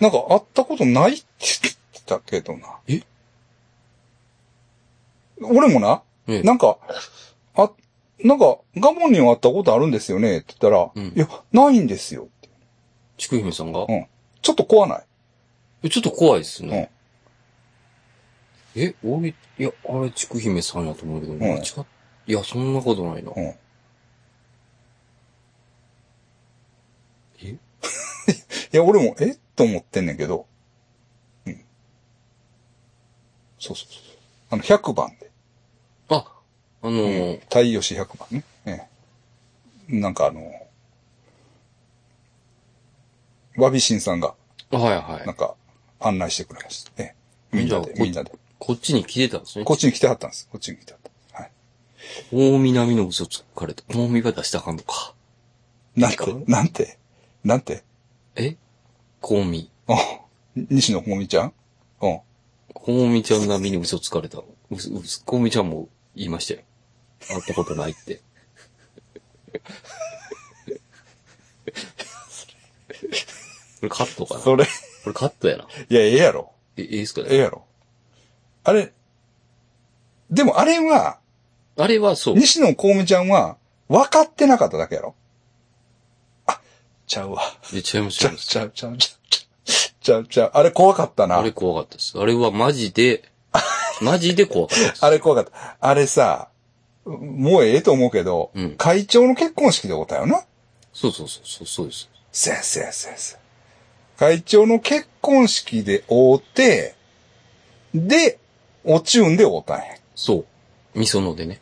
[0.00, 1.24] なんか会ったことないって
[1.62, 2.78] 言ってたけどな。
[2.86, 3.02] え？
[5.42, 6.78] 俺もな、ええなんか、
[7.56, 7.70] あ、
[8.22, 12.48] なんか、ガモンには会ったことあるんですよねって言ったら、うんいや、ないんですよって。
[13.16, 14.06] ちくひめさんが、うん。
[14.42, 15.02] ちょっと怖ない？
[15.84, 16.90] えちょっと怖いですね。
[18.76, 21.62] え、俺、いや、あれ、ちくひめさんやと思うけど、ん間違っ、
[22.26, 23.32] いや、そんなことないな。
[23.34, 23.54] うん。
[27.42, 27.48] え？
[27.50, 27.56] い
[28.72, 29.36] や、俺も、え？
[29.56, 30.46] と思ってんねんけど。
[31.46, 31.64] うん。
[33.58, 34.16] そうそうそう。
[34.50, 35.30] あの、100番で。
[36.08, 36.24] あ、
[36.82, 38.44] あのー太陽市100番ね。
[38.66, 38.86] え
[39.88, 39.94] え。
[40.00, 40.52] なんかあの、
[43.56, 44.34] わびしんさんが、
[44.70, 45.34] はいはいなん。
[45.34, 45.54] か、
[45.98, 46.92] 案内してくれました。
[47.02, 47.14] え
[47.52, 47.56] え。
[47.56, 48.32] みんなで、みんなで。
[48.60, 49.64] こっちに来てたんですね。
[49.64, 50.46] こっちに来てはったんです。
[50.52, 51.42] こっちに来てはった。
[51.42, 51.52] はい。
[52.30, 53.82] 大南の嘘つかれた。
[53.88, 55.14] 大見が出したかんのか。
[55.96, 56.98] なんてなんて？
[57.42, 57.82] なんて？
[58.36, 58.56] え？
[59.20, 59.70] コウミ。
[59.88, 60.20] あ、
[60.54, 61.52] 西野こみちゃん？
[62.02, 62.20] うん。
[62.74, 64.38] コウミちゃん並みに嘘つかれた。
[64.38, 64.44] う
[64.78, 66.60] す、うす、コウミちゃんも言いましたよ。
[67.28, 68.20] 会ったことないって。
[73.80, 74.40] これカットかな？
[74.40, 74.64] こそれ、
[75.06, 75.64] れカットやな。
[75.88, 76.52] いや、ええやろ。
[76.76, 77.28] え、ええっすかね？
[77.30, 77.64] ええやろ。
[78.64, 78.92] あれ、
[80.30, 81.18] でもあれは、
[81.76, 82.34] あれはそう。
[82.34, 83.56] 西野こみちゃんは、
[83.88, 85.14] 分かってなかっただけやろ。
[86.46, 86.60] あ、
[87.06, 87.42] ちゃうわ。
[87.72, 88.46] いや、違います、ちゃいます。
[88.46, 89.18] ちゃう、ちゃう、ちゃう、
[90.00, 90.50] ちゃう、ちゃう。
[90.54, 91.38] あれ怖かったな。
[91.38, 92.18] あれ怖かったです。
[92.18, 93.24] あれはマジで、
[94.00, 95.04] マジで怖かったです。
[95.04, 95.76] あれ怖かった。
[95.80, 96.48] あれさ、
[97.04, 100.44] もうええと思うけど、うん会長の結婚式でおったよな。
[100.92, 102.08] そうそうそう、そうそうです。
[102.32, 103.40] せやせやせやせや。
[104.18, 106.94] 会長の結婚式で会うて、
[107.94, 108.39] で、
[108.84, 109.84] おちゅんで会うたんや。
[110.14, 110.44] そ
[110.94, 110.98] う。
[110.98, 111.60] みそのでね。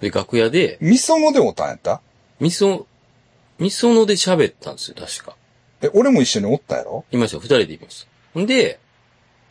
[0.00, 2.00] で、楽屋で、みそので会うたんやった？
[2.40, 2.86] みそ、
[3.58, 5.36] みそので喋ったんですよ、確か。
[5.82, 7.04] え、俺も一緒におったやろ？
[7.10, 8.40] いましたよ、二人でいました。
[8.40, 8.78] んで、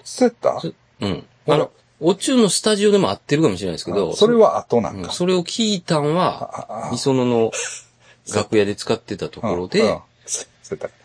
[0.03, 0.59] そうやった？
[0.59, 1.25] そうん。
[1.47, 5.07] あの、お中のスタジオでも合ってるかもしれないですけど、あそれは後なんか。
[5.07, 7.51] うんそれを聞いたんは、ああみそのの
[8.33, 10.95] 楽屋で使ってたところで、うんうんそうそうやった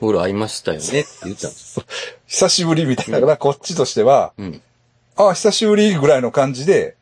[0.00, 1.80] ほら、会いましたよねって言ったんです。
[2.26, 3.20] 久しぶりみたいな。
[3.20, 4.62] だからこっちとしては、うん。
[5.16, 6.96] ああ、久しぶりぐらいの感じで、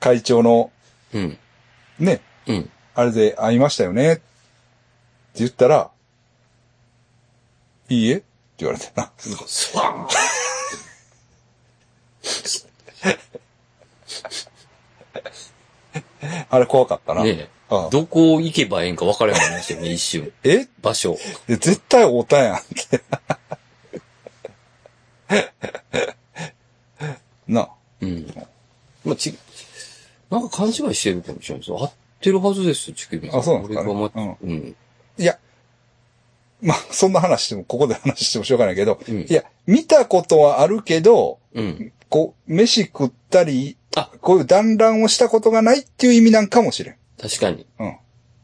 [0.00, 0.70] 会長の、
[1.12, 1.38] うん。
[1.98, 2.70] ね、うん。
[2.94, 4.22] あれで会いましたよねって
[5.36, 5.90] 言ったら、
[7.88, 8.16] いいえ？
[8.16, 8.24] って
[8.58, 9.10] 言われてな。
[9.18, 10.08] スワン
[16.48, 17.22] あれ怖かったな。
[17.22, 17.48] ねえ。
[17.68, 20.32] ああどこ行けばええんか分からへんようになりましたよね、一瞬。
[20.44, 20.66] え？
[20.80, 21.18] 場所。
[21.48, 23.02] いや絶対会うたやんって。
[27.48, 27.68] なあ。
[28.00, 28.26] うん。
[29.04, 29.36] まあ、ち、
[30.30, 31.78] なんか勘違いしてるかもしれないですよ。
[31.80, 33.40] 合ってるはずですよ、チキビさん。
[33.40, 34.76] あそうなんですかねま、うん。
[35.18, 35.38] いや、
[36.60, 41.92] まあ、そんな話しても、ここで話してもしょうがないけど、うんいや、見たことはあるけど、うん。
[42.08, 46.96] こう、飯食ったり、あこういう団らんをしたことがないっていう意味なんかもしれん。
[47.20, 47.66] 確かに。
[47.78, 47.96] うん。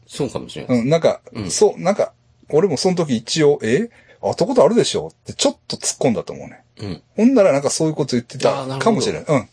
[0.07, 0.79] そうかもしれない。
[0.79, 2.13] うん、なんか、うんそう、なんか、
[2.49, 3.89] 俺もその時一応、え？
[4.21, 5.07] 会ったことあるでしょ？
[5.09, 6.62] ってちょっと突っ込んだと思うね。
[6.79, 7.01] うん。
[7.15, 9.25] ほんならなんかそういうこと言ってたかもしれない。
[9.27, 9.49] うん。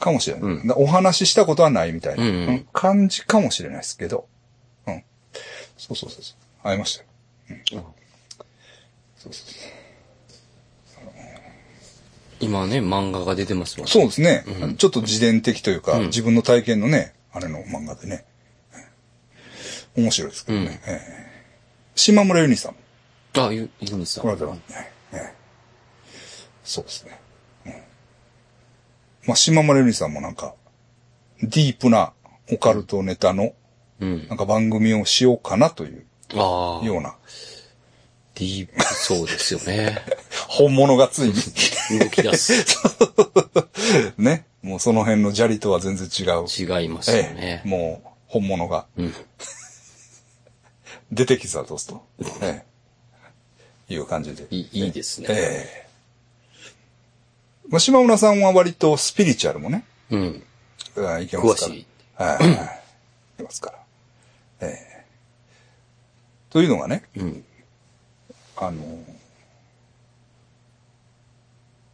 [0.00, 0.42] かもしれない。
[0.42, 4.26] うんなお話ししたことはないみたいな、うんうんうん感じかもしれないですけど。
[4.86, 5.04] うん。
[5.78, 6.64] そうそうそうそう。
[6.64, 7.08] 会いましたよ。
[7.50, 7.82] うん
[9.16, 9.72] そうそう
[12.40, 18.24] 今ね、漫画が出てますもんそうですね、うんちょっと自伝的というか、うん自分の体験のね、あれの漫画でね。
[19.96, 20.64] 面白いですけどね。
[20.64, 21.22] うんええ
[21.94, 22.78] 島村ゆにさんも
[23.46, 24.22] あ、ゆ、ゆみさん。
[24.22, 24.91] この間はね、ええ
[26.64, 27.20] そうですね。
[27.66, 27.72] うん
[29.26, 30.54] まあ、島村ゆりさんもなんか、
[31.42, 32.12] ディープな
[32.52, 33.52] オカルトネタの、
[34.00, 34.34] うんな。
[34.34, 36.86] んか番組をしようかなというああ。
[36.86, 37.16] ような、
[38.34, 39.98] ディープそうですよね。
[40.48, 41.34] 本物がついに、
[42.00, 42.52] 動き出す。
[44.18, 46.46] ね、もうその辺の砂利とは全然違う。
[46.48, 47.68] 違いますよえねえ、。
[47.68, 49.14] もう本物がうん。
[51.12, 52.04] 出てきたとすと、
[52.40, 52.64] え
[53.90, 54.46] え、いう感じで。
[54.50, 55.26] いい、いいですね。
[55.30, 55.88] ええ。
[57.68, 60.42] まあ、島村さんは割とスピリチュアルもね、うん。
[60.96, 61.72] あいけますから。
[61.72, 61.86] 詳しい。
[62.16, 62.52] はい。
[62.52, 62.56] い
[63.38, 63.78] けますから。
[64.68, 65.04] ええ
[66.50, 67.44] というのがね、うん。
[68.58, 68.82] あの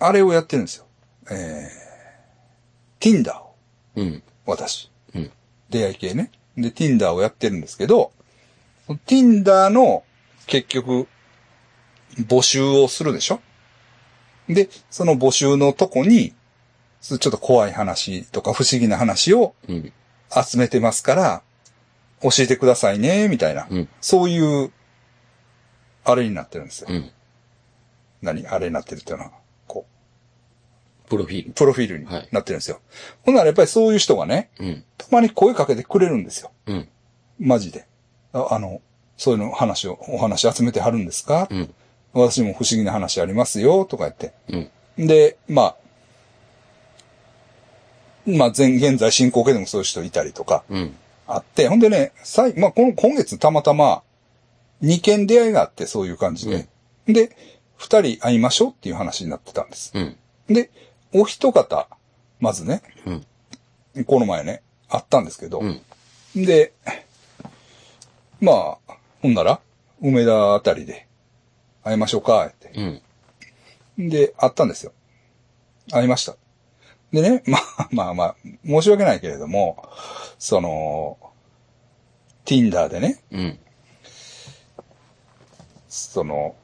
[0.00, 0.86] あれをやってるんですよ。
[1.30, 3.54] えー、Tinder を、
[3.96, 4.22] うん。
[4.46, 4.90] 私。
[5.14, 5.30] うん。
[5.70, 6.30] 出会い系ね。
[6.56, 8.12] で、Tinder をやってるんですけど、
[9.06, 10.02] Tinder の、
[10.46, 11.06] 結局、
[12.26, 13.40] 募集をするでしょ？
[14.48, 16.34] で、その募集のとこに、
[17.00, 19.92] ちょっと怖い話とか不思議な話をうん。
[20.30, 21.42] 集めてますから、
[22.20, 23.66] 教えてくださいね、みたいな。
[23.70, 23.88] うん。
[24.02, 24.70] そういう、
[26.04, 26.88] あれになってるんですよ。
[26.90, 27.10] うん。
[28.20, 28.46] 何？
[28.46, 29.30] あれになってるっていうのは、
[29.66, 29.86] こ
[31.08, 31.52] プロフィールう、。
[31.54, 32.80] プロフィールにはいなってるんですよ。
[33.22, 34.84] ほんならやっぱりそういう人がね、うん。
[34.98, 36.50] たまに声かけてくれるんですよ。
[36.66, 36.88] うん。
[37.38, 37.86] マジで。
[38.34, 38.82] ああの、
[39.16, 41.74] そういうの話を、お話集めてはるんですか、うん。
[42.12, 44.32] 私も不思議な話ありますよ、とか言って。
[44.96, 45.06] うん。
[45.06, 45.76] で、まあ、
[48.26, 50.94] まあ、前、現在進行形でもそういう人いたりとか、うん。
[51.26, 54.02] あって、ほんでね、さい、まあ、この、今月たまたま、
[54.82, 56.68] 2件出会いがあって、そういう感じで。
[57.06, 57.36] で、
[57.76, 59.92] 二人会いましょうっていう話になってたんです。
[59.94, 60.16] うん。
[60.48, 60.70] で、
[61.14, 61.88] お一方、
[62.40, 62.82] まずね、
[63.96, 64.04] うん。
[64.04, 65.80] この前ね、会ったんですけど、うん。
[66.36, 66.72] で、
[68.40, 69.60] まあ、ほんなら、
[70.00, 71.07] 梅田あたりで、
[71.88, 72.70] 会いましょうか、って。
[73.96, 74.08] うん。
[74.10, 74.92] で、会ったんですよ。
[75.90, 76.36] 会いました。
[77.12, 79.88] でね、まあまあまあ、申し訳ないけれども、
[80.38, 81.16] その、
[82.44, 83.58] Tinder でね、うん。
[85.88, 86.54] その、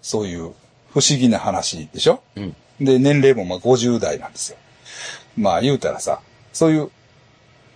[0.00, 0.54] そういう
[0.90, 2.22] 不思議な話でしょ？
[2.36, 2.56] うん。
[2.80, 4.58] で、年齢もまあ50代なんですよ。
[5.36, 6.90] まあ言うたらさ、そういう、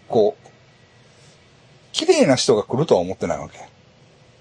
[0.08, 0.46] こう、
[1.92, 3.58] 綺麗な人が来るとは思ってないわけ。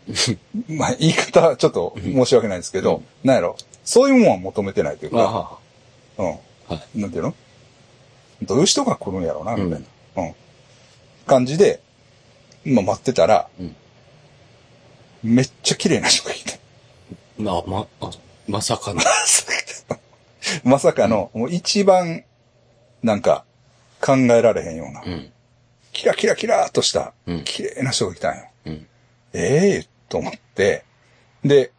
[0.70, 5.60] まあ言い方はちょっと申し訳ないですけど、なんやろ、そういうもんは求めてないというか、
[6.18, 6.30] あうん。
[6.70, 6.74] あ。
[6.74, 7.00] はい。
[7.00, 7.34] なんていうの？
[8.44, 9.82] どういう人が来るんやろうな、みたい
[10.16, 10.24] な。
[10.24, 10.36] うん。
[11.26, 11.80] 感じで、
[12.64, 13.76] まあ待ってたら、うん
[15.24, 16.60] めっちゃ綺麗な人がいて。
[17.40, 18.12] まあ、ま、あ、
[18.48, 19.02] まさかの。
[20.64, 22.24] まさかの、もう一番、
[23.02, 23.44] なんか、
[24.02, 25.32] 考えられへんような、うん。
[25.94, 28.44] キラキラキラーっとしたうん、綺麗な人が来たんよ。
[28.66, 28.88] うん。
[29.34, 30.84] ええと思って、
[31.44, 31.72] で、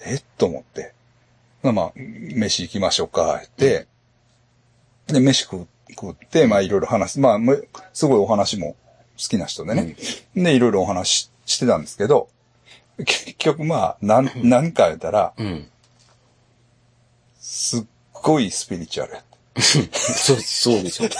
[0.00, 0.18] え？
[0.38, 0.92] と思って、
[1.62, 3.86] まあまあ、飯行きましょうか、って、
[5.06, 7.20] で、飯食う食って、まあいろいろ話す。
[7.20, 8.76] まあ、むすごいお話も
[9.18, 9.96] 好きな人でね。
[10.34, 12.28] で、いろいろお話ししてたんですけど、
[12.98, 15.68] 結局まあ、なん、なんか言ったら、うん。
[17.40, 19.22] すっごいスピリチュアルやっ
[19.54, 19.62] た。
[19.62, 21.04] そう、そうでしょ。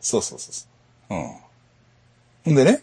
[0.00, 0.66] そうそうそうそ
[1.10, 1.14] う。
[1.14, 1.41] うん。
[2.44, 2.82] ほんでね。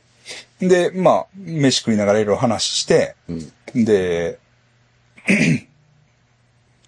[0.59, 3.85] で、まあ、飯食いながらいろいろ話して、うん。
[3.85, 4.39] で、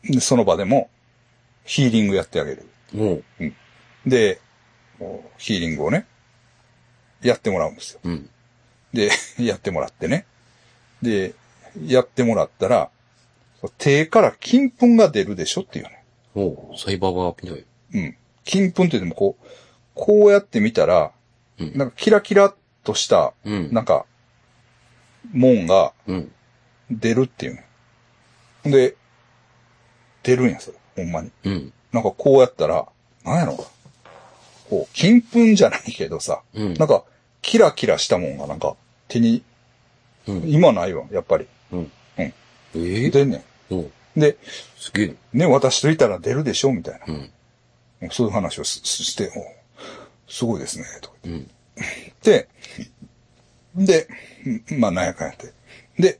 [0.03, 0.89] でその場でも、
[1.63, 2.67] ヒーリングやってあげる。
[2.93, 3.23] もう。
[4.05, 4.39] で、
[4.99, 6.05] もうヒーリングをね、
[7.21, 7.99] やってもらうんですよ。
[8.03, 8.29] うん。
[8.93, 10.25] で、 やってもらってね。
[11.01, 11.34] で、
[11.86, 12.89] やってもらったら、
[13.77, 16.03] 手から金粉が出るでしょっていうね。
[16.34, 17.65] もう、サイバーバーみたい。
[17.93, 18.17] うん。
[18.43, 19.47] 金粉って言ってもこう、
[19.93, 21.12] こうやって見たら、
[21.60, 23.74] うんなんかキラキラっとした、うん。
[23.74, 24.06] なんか、
[25.32, 26.32] もんがうん。
[26.89, 27.65] 出るっていうね。
[28.65, 28.96] で、
[30.24, 30.78] 出るんや、それ。
[30.96, 31.32] ほんまに。
[31.46, 31.74] うん。
[31.91, 32.88] なんかこうやったら、
[33.24, 33.58] なんやろな。
[34.70, 36.74] こう、金粉じゃないけどさ、うん。
[36.76, 37.04] なんか、
[37.41, 38.76] キラキラしたもんがなんか、
[39.08, 39.44] 手に、
[40.28, 40.44] うん。
[40.50, 41.48] 今ないわ、やっぱり。
[41.72, 41.80] うん。
[41.80, 42.34] うんえ
[42.76, 43.91] え出んねおん。
[44.15, 44.38] で、
[44.78, 45.15] すげえ。
[45.34, 47.13] ね、私といたら出るでしょみたいな。
[48.02, 48.10] うん。
[48.12, 51.32] そういう話をしして、おすごいですね、とかうん。
[51.32, 51.61] 言って。
[53.76, 54.08] で、
[54.78, 55.54] まあ、なんやかんやって。
[55.98, 56.20] で、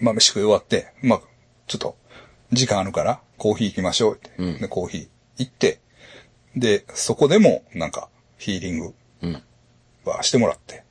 [0.00, 1.20] まあ、飯食い終わって、まあ、
[1.66, 1.96] ちょっと、
[2.52, 4.30] 時間あるから、コーヒー行きましょうって。
[4.38, 5.08] うんで、コーヒー
[5.38, 5.80] 行って、
[6.56, 8.08] で、そこでも、なんか、
[8.38, 9.42] ヒーリングうん。
[10.04, 10.84] はしてもらって。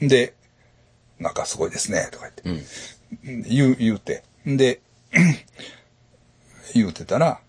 [0.00, 0.34] で、
[1.18, 2.66] なんかすごいですね、とか言って。
[3.26, 3.42] うん。
[3.42, 4.22] 言う、言うて。
[4.46, 4.80] で、
[6.74, 7.40] 言うてたら、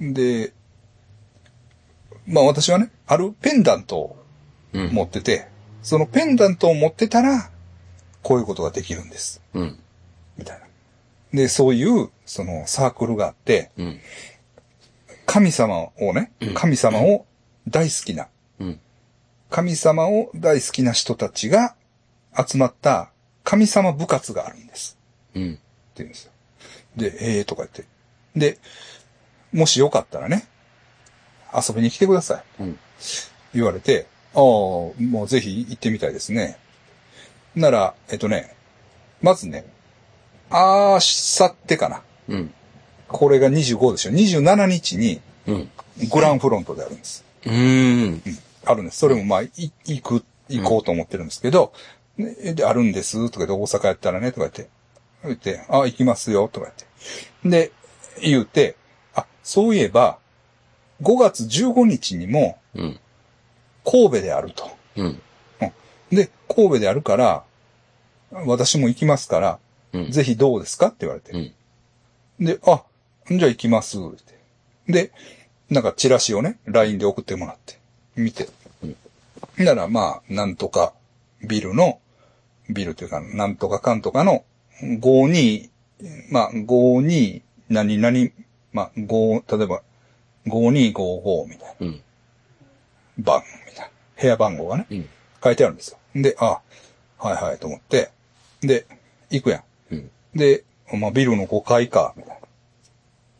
[0.00, 0.52] で、
[2.26, 4.19] まあ私はね、あるペンダントをうん。
[4.72, 5.48] 持ってて、
[5.82, 7.50] そのペンダントを持ってたら、
[8.22, 9.42] こういうことができるんです。
[9.54, 9.78] うん。
[10.36, 10.66] みたいな。
[11.32, 14.00] で、そういう、そのサークルがあって、うん。
[15.26, 17.24] 神様をね、神様を
[17.68, 18.28] 大好きな、
[18.58, 18.80] うん。
[19.48, 21.74] 神様を大好きな人たちが
[22.36, 23.10] 集まった
[23.44, 24.98] 神様部活があるんです。
[25.34, 25.52] うん。
[25.52, 25.60] って
[25.96, 26.32] 言うんですよ。
[26.96, 27.84] で、ええー、とか言って。
[28.36, 28.58] で、
[29.52, 30.46] もしよかったらね、
[31.54, 32.62] 遊びに来てください。
[32.62, 32.78] うん。
[33.54, 36.58] 言われて、ああ、もうぜひ行ってみたいですね。
[37.54, 38.54] なら、えっとね、
[39.22, 39.64] まずね、
[40.50, 42.02] あーさってかな。
[42.28, 42.54] うん。
[43.08, 44.12] これが25でしょ。
[44.12, 45.70] 27日にうん。
[46.10, 47.24] グランフロントであるんです。
[47.44, 48.22] うーん。
[48.64, 48.98] あるんです。
[48.98, 51.72] それもまあ、い行く、行こうと思ってるんですけど、
[52.16, 54.68] ねで、あるんです、とか言って、大阪やったらね、とか言って、
[55.24, 56.70] 言って、あ、行きますよ、とか
[57.42, 57.68] 言って。
[57.68, 57.72] で、
[58.22, 58.76] 言うて、
[59.14, 60.18] あ、そういえば、
[61.02, 63.00] 5月15日にもうん。
[63.90, 64.70] 神戸であると。
[64.96, 65.20] うん。
[66.12, 67.42] で、神戸であるから、
[68.46, 69.58] 私も行きますから、
[69.92, 70.10] うん。
[70.12, 71.32] ぜひどうですかって言われて。
[71.32, 72.44] うん。
[72.44, 72.84] で、あ、
[73.28, 74.02] じゃあ行きます、っ
[74.86, 74.92] て。
[74.92, 75.12] で、
[75.70, 77.78] なんかチラシをね、LINE で送ってもらって、
[78.14, 78.48] 見て。
[79.58, 80.92] なら、まあ、なんとか、
[81.42, 81.98] ビルの、
[82.68, 84.44] ビルというか、なんとかかんとかの、
[84.82, 85.68] 52、
[86.30, 88.30] まあ、52、何々、
[88.72, 89.82] まあ、5、例えば、
[90.46, 91.94] 5255みたいな
[93.20, 93.24] うん。
[93.24, 93.90] 番、みたいな。
[94.20, 95.08] 部屋番号がね、うん。
[95.42, 95.98] 書いてあるんですよ。
[96.14, 96.60] で、あ、
[97.18, 98.10] はいはいと思って、
[98.60, 98.86] で、
[99.30, 99.58] 行くや
[99.90, 99.94] ん。
[99.94, 100.10] うん。
[100.34, 102.40] で、まあ、ビルの5階か、みたい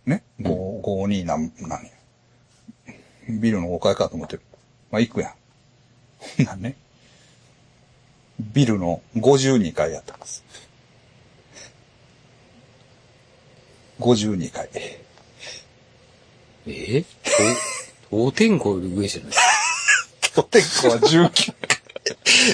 [0.06, 0.16] な。
[0.16, 1.90] ね、5、52なん、何？
[3.40, 4.38] ビルの5階かと思って、
[4.90, 5.34] まあ行くや
[6.38, 6.42] ん。
[6.44, 6.76] なんね、
[8.40, 10.42] ビルの52階やったんです。
[14.00, 14.68] 52階。
[16.66, 17.04] え？
[18.10, 19.32] 当天候より上じゃない
[20.34, 21.54] とてっこは19階。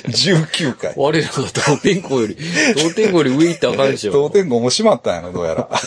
[0.07, 0.95] 19階。
[0.97, 2.37] 我らが当天候より、
[2.77, 4.13] 当天候より上行ったらあかんでしょ。
[4.13, 5.69] 当天候も閉まったんやろ、どうやら。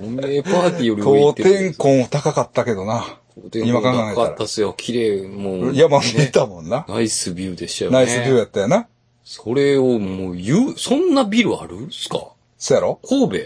[0.00, 1.50] おめえパーティーより上行当ってる。
[1.50, 3.18] 天候も高かったけどな。
[3.52, 4.74] 今考えたら高かったっすよ。
[4.76, 5.74] 綺麗、もう。
[5.74, 6.84] 山見たもんな。
[6.88, 7.96] ナイスビューでしたよね。
[7.98, 8.86] ナイスビューやったよな。
[9.24, 12.28] それをもう言う、そんなビルあるんすか？
[12.58, 13.00] そやろ？
[13.08, 13.40] 神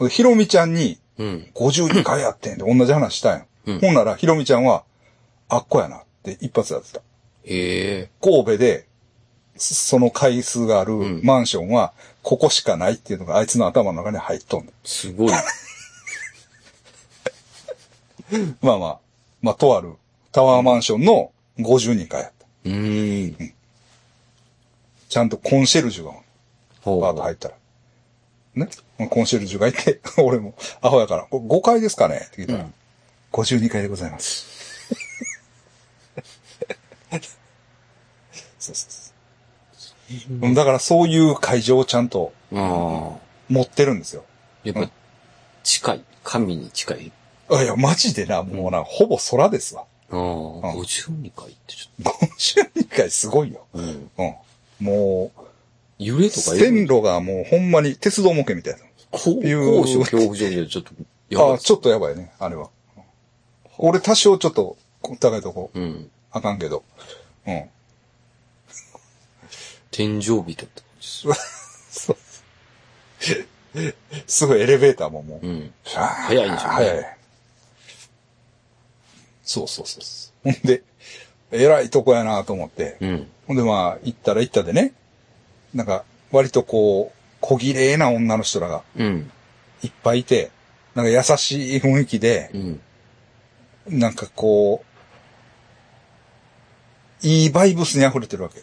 [0.00, 0.08] うん。
[0.08, 1.50] ひろみちゃんに、戸うん。
[1.54, 3.46] 52回やってんで同じ話したんよ。
[3.66, 4.84] うんほんなら、ひろみちゃんは、
[5.48, 7.00] あっこやなって一発やってた。
[7.44, 8.10] へえ。
[8.22, 8.86] 神戸で、
[9.56, 11.92] そその回数があるんマンションは、
[12.22, 15.26] ここしかないっていうのがあいつの頭の中に入っとんねすごい。
[15.28, 15.30] ん
[18.62, 18.98] まあまあ、
[19.42, 19.94] まあ、とある
[20.32, 22.46] タワーマンションの52階やった。
[22.64, 23.54] うーん。
[25.08, 26.12] ちゃんとコンシェルジュが
[26.84, 27.54] バーッと入ったら。
[28.56, 28.68] ね。
[29.10, 32.22] コンシェルジュがいて、 俺も、アホやから、これ5階ですかね？
[32.26, 32.74] って聞いたら、うん
[33.32, 34.46] 52階でございます。
[38.60, 39.10] そうそうそ
[40.30, 42.32] ううんだからそういう会場をちゃんと。
[42.52, 44.24] 持ってるんですよ。
[44.62, 44.88] やっぱ、
[45.64, 46.04] 近い？
[46.22, 47.12] 神に近い？
[47.50, 49.82] あいや、マジでな、もうな、ほぼ空ですわ。
[50.10, 50.16] ああ。
[50.16, 53.66] 52回ってち52 階すごいよ。
[53.74, 53.88] ょっと。
[53.88, 54.10] うん。
[54.18, 54.86] うん。
[54.86, 55.40] もう、
[55.98, 58.80] 揺れとか線路がもうほんまに鉄道模型みたいな。
[59.10, 60.92] こう、いう高所恐怖症でちょっと、
[61.30, 62.70] やばいあちょっとやばいね、あれは。
[63.78, 64.76] 俺多少ちょっと
[65.20, 66.10] 高いとこうん。
[66.32, 66.84] あかんけど。
[67.46, 67.64] うん。
[69.90, 70.66] 天井人って感
[71.00, 72.14] じです。
[74.26, 75.72] すごいエレベーターももう、うん。
[75.84, 77.16] 早いんでしょうね早い。
[79.44, 80.52] そうそうそうそう。
[80.52, 80.82] ほんで、
[81.52, 82.96] 偉いとこやなと思って。
[83.00, 83.26] うん。
[83.46, 84.92] ほんでまあ、行ったら行ったでね、
[85.74, 89.30] なんか、割とこう、小綺麗な女の人らがうん。
[89.82, 90.50] いっぱいいて、
[90.94, 92.80] なんか優しい雰囲気で、うん。
[93.98, 94.84] なんかこ
[97.22, 98.62] う、いいバイブスに溢れてるわけ。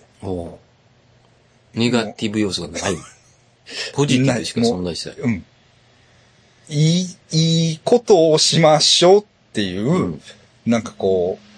[1.73, 2.95] ネガティブ要素がない。
[3.93, 5.19] ポジティブしか存在してない。
[5.19, 5.45] うん。
[6.69, 10.21] いい、いいことをしましょうっていう、うん
[10.65, 11.50] なんかこう、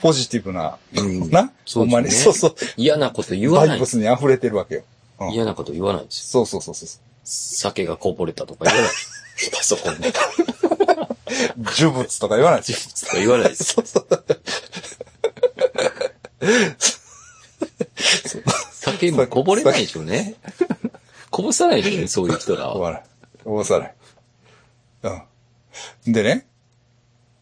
[0.00, 3.86] ポジティブな、うんな、そほんまに、そうそう、嫌なこと言わないバイブ。
[3.86, 4.82] スに溢れてるわけよ。
[5.20, 6.46] うん嫌なこと言わないですよ。
[6.46, 6.88] そうそうそうそう。
[7.24, 8.90] 酒がこぼれたとか言わない。
[9.52, 10.12] パソコンで。
[11.76, 13.08] 呪物とか言わないですよ。
[13.08, 13.64] とか言わないです。
[13.64, 14.06] そうそう。
[18.72, 20.36] 酒もこぼれないでしょうね。
[21.30, 23.02] こぼさないでしょうね、そういう人らは。
[23.44, 23.94] こぼさない。
[26.06, 26.12] うん。
[26.12, 26.46] でね。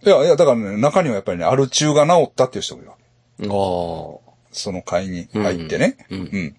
[0.07, 3.47] いや、いや、だからね、中にはやっぱりね、アル中が治ったっていう人もいるわけ。
[3.47, 4.33] ああ。
[4.53, 5.97] その会に入ってね。
[6.09, 6.57] うんうん。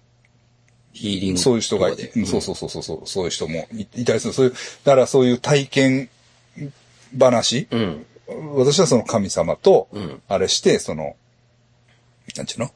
[0.92, 1.38] ヒーリング。
[1.40, 4.34] そういう人がいて、うんそうそうそうそうそう、そういう人もいいたりする。
[4.34, 4.52] そういう、
[4.84, 6.10] だからそういう体験
[7.18, 8.06] 話、うん。
[8.54, 11.16] 私はその神様とうん、あれして、その、
[12.36, 12.70] なんちゅうの？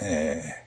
[0.00, 0.65] えー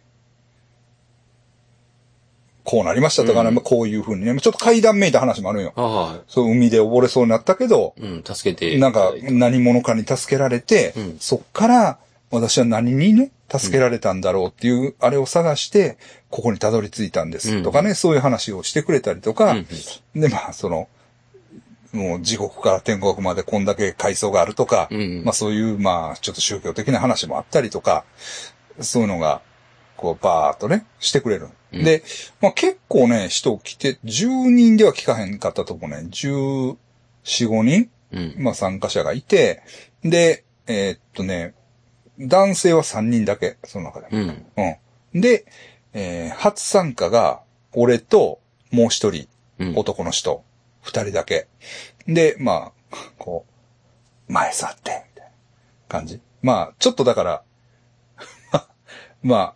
[2.69, 3.55] こうなりましたとかね、うん。
[3.55, 5.73] まあこういうふうにね、ちょっと階段めいた話もあるんよ。
[6.27, 8.77] そう、海で溺れそうになったけど、うん、助けて。
[8.77, 11.17] なんか何者かに助けられて、うん。
[11.19, 11.97] そっから
[12.29, 15.97] 私は何にね、助けられたんだろうっていう、あれを探して、
[16.29, 17.63] ここにたどり着いたんです。
[17.63, 20.87] とかね、そういう話をしてくれたりとか、うんで、まあ、その、
[21.91, 25.23] もう地獄から天国までこんだけ階層があるとか、うん。
[25.25, 28.05] まあそういう、まあ、ちょっと宗教的な話もあったりとか、
[28.79, 29.41] そういうのが、
[29.99, 31.49] こう、バーっとね、してくれる。
[31.73, 32.03] うんで、
[32.41, 36.77] まあ結構ね、人来て、10人では聞かへんかったとこね、14、
[37.23, 38.35] 5人うん。
[38.39, 39.61] まあ参加者がいて、
[40.01, 41.53] で、えーっとね、
[42.17, 44.07] 男性は3人だけ、その中で。
[44.11, 44.45] うん。
[45.13, 45.21] うん。
[45.21, 45.45] で、
[45.93, 47.41] えー初参加が、
[47.73, 48.39] 俺と、
[48.71, 49.27] もう一人、
[49.59, 49.75] うん。
[49.75, 50.43] 男の人、
[50.81, 51.47] 二人だけ。
[52.07, 53.45] で、まあ、こ
[54.29, 55.31] う、前座って、みたいな
[55.87, 56.19] 感じ。
[56.41, 57.43] まあ、ちょっとだから、
[59.21, 59.55] まあ、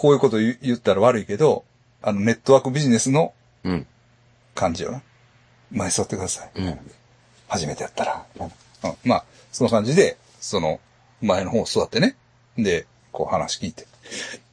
[0.00, 1.66] こういうこと言言ったら悪いけど、
[2.00, 3.34] あの、ネットワークビジネスの
[3.64, 3.86] うん。
[4.54, 5.02] 感じよな。
[5.70, 6.50] 前座ってください。
[6.54, 6.78] うん。
[7.48, 8.24] 初めてやったら。
[8.40, 8.50] うん、
[9.04, 10.80] まあ、その感じで、その、
[11.20, 12.16] 前の方座ってね。
[12.56, 13.86] で、こう話聞いて。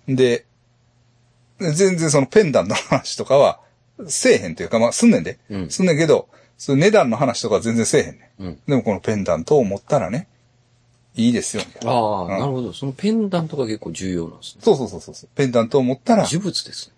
[0.09, 0.43] で、
[1.61, 3.61] 全然そのペンダントの話とかは、
[4.05, 5.39] せえへんというか、まあ、すんねんで。
[5.49, 6.27] うんすんねんけど、
[6.57, 8.43] その値段の話とかは全然せえへんねん。
[8.43, 8.59] うん。
[8.67, 10.27] でもこのペンダントを持ったらね、
[11.17, 11.91] いいですよ、みたいな。
[11.91, 12.73] ああ、うんなるほど。
[12.73, 14.61] そのペンダントが結構重要なんですね。
[14.63, 15.29] そうそうそうそう。
[15.35, 16.95] ペンダントを持ったら、呪物ですね。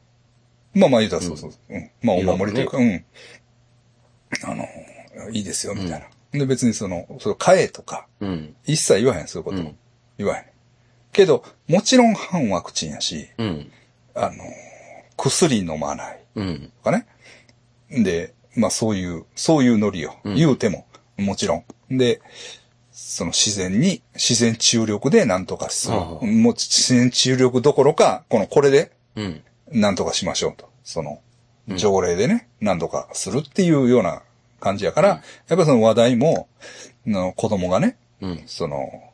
[0.82, 1.52] まあまあ言うたらそうそう。
[1.70, 1.90] うん。
[2.04, 3.04] まあお守りというか、うん。
[4.44, 4.66] あの、
[5.32, 6.40] いいですよ、みたいな。
[6.40, 8.56] で、別にその、その、買えとか、うん。
[8.66, 9.58] 一切言わへん、そういうこと。
[9.58, 9.76] うん
[10.18, 10.46] 言わへん。
[11.14, 13.72] けど、もちろん反ワクチンやし、うん。
[14.14, 14.44] あの、
[15.16, 16.72] 薬飲まないうん。
[16.84, 17.08] とかね。
[17.90, 20.18] で、まあそういう、そういうノリよ。
[20.26, 20.86] うん言うても、
[21.18, 21.98] もちろん。
[21.98, 22.22] で、
[23.02, 25.96] その自然に、自然治癒力で何とかする。
[25.96, 29.42] もう自然治癒力どころか、この、これでうん。
[29.72, 30.70] 何とかしましょうと。
[30.84, 31.22] その、
[31.70, 34.24] うん条例でね、何とかするっていうような
[34.60, 36.48] 感じやから、うんやっぱりその話題も、
[37.08, 38.44] あの子供がね、うん。
[38.48, 39.12] その、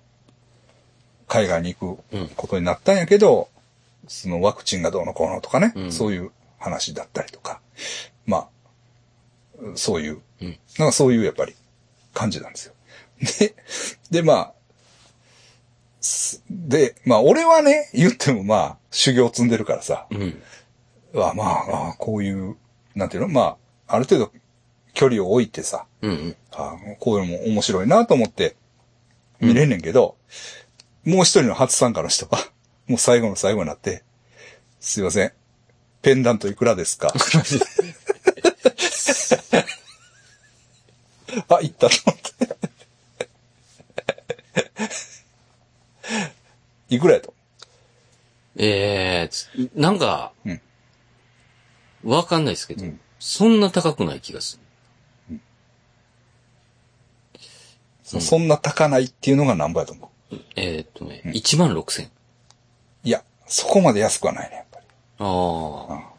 [1.28, 3.50] 海外に行うんくことになったんやけど、
[4.08, 7.60] そのワクチンがどうのこうのとかね、うんそういう話だったりとか、
[8.26, 8.48] まあ、
[9.76, 11.56] そういう、うんなんかそういうやっぱり
[12.14, 12.75] 感じなんですよ。
[13.22, 13.56] で、
[14.12, 14.54] で、まあ、
[16.02, 20.42] すで、まあ俺はね、言ってもまあ、修行積んでるからさ、うん。
[21.16, 22.58] あまあ、あこういう、
[22.96, 23.28] なんていうの？
[23.30, 23.58] ま
[23.88, 24.32] あ、ある程度
[24.94, 26.36] 距離を置いてさ、うん。
[26.52, 28.56] あこういうのも面白いなと思って
[29.40, 30.16] 見れんねんけど、
[31.06, 32.38] もう一人の初参加の人が、
[32.88, 34.04] もう最後の最後になって、
[34.80, 35.34] すいません。
[36.02, 37.12] ペンダントいくらですか？
[41.50, 42.55] あ、行ったと思って。
[46.96, 47.34] いくらやと？
[48.58, 50.62] ええつなんかうん、
[52.04, 54.60] わかんないですけどうん、そんな高くない気がす
[58.04, 60.36] そそんな高ないっていうのが何倍やと思う？
[60.36, 60.42] る。
[60.56, 62.12] えーっとね、1万6千。
[63.04, 64.86] いや、そこまで安くはないね、やっぱり。
[65.20, 65.24] あ
[65.90, 66.14] あ。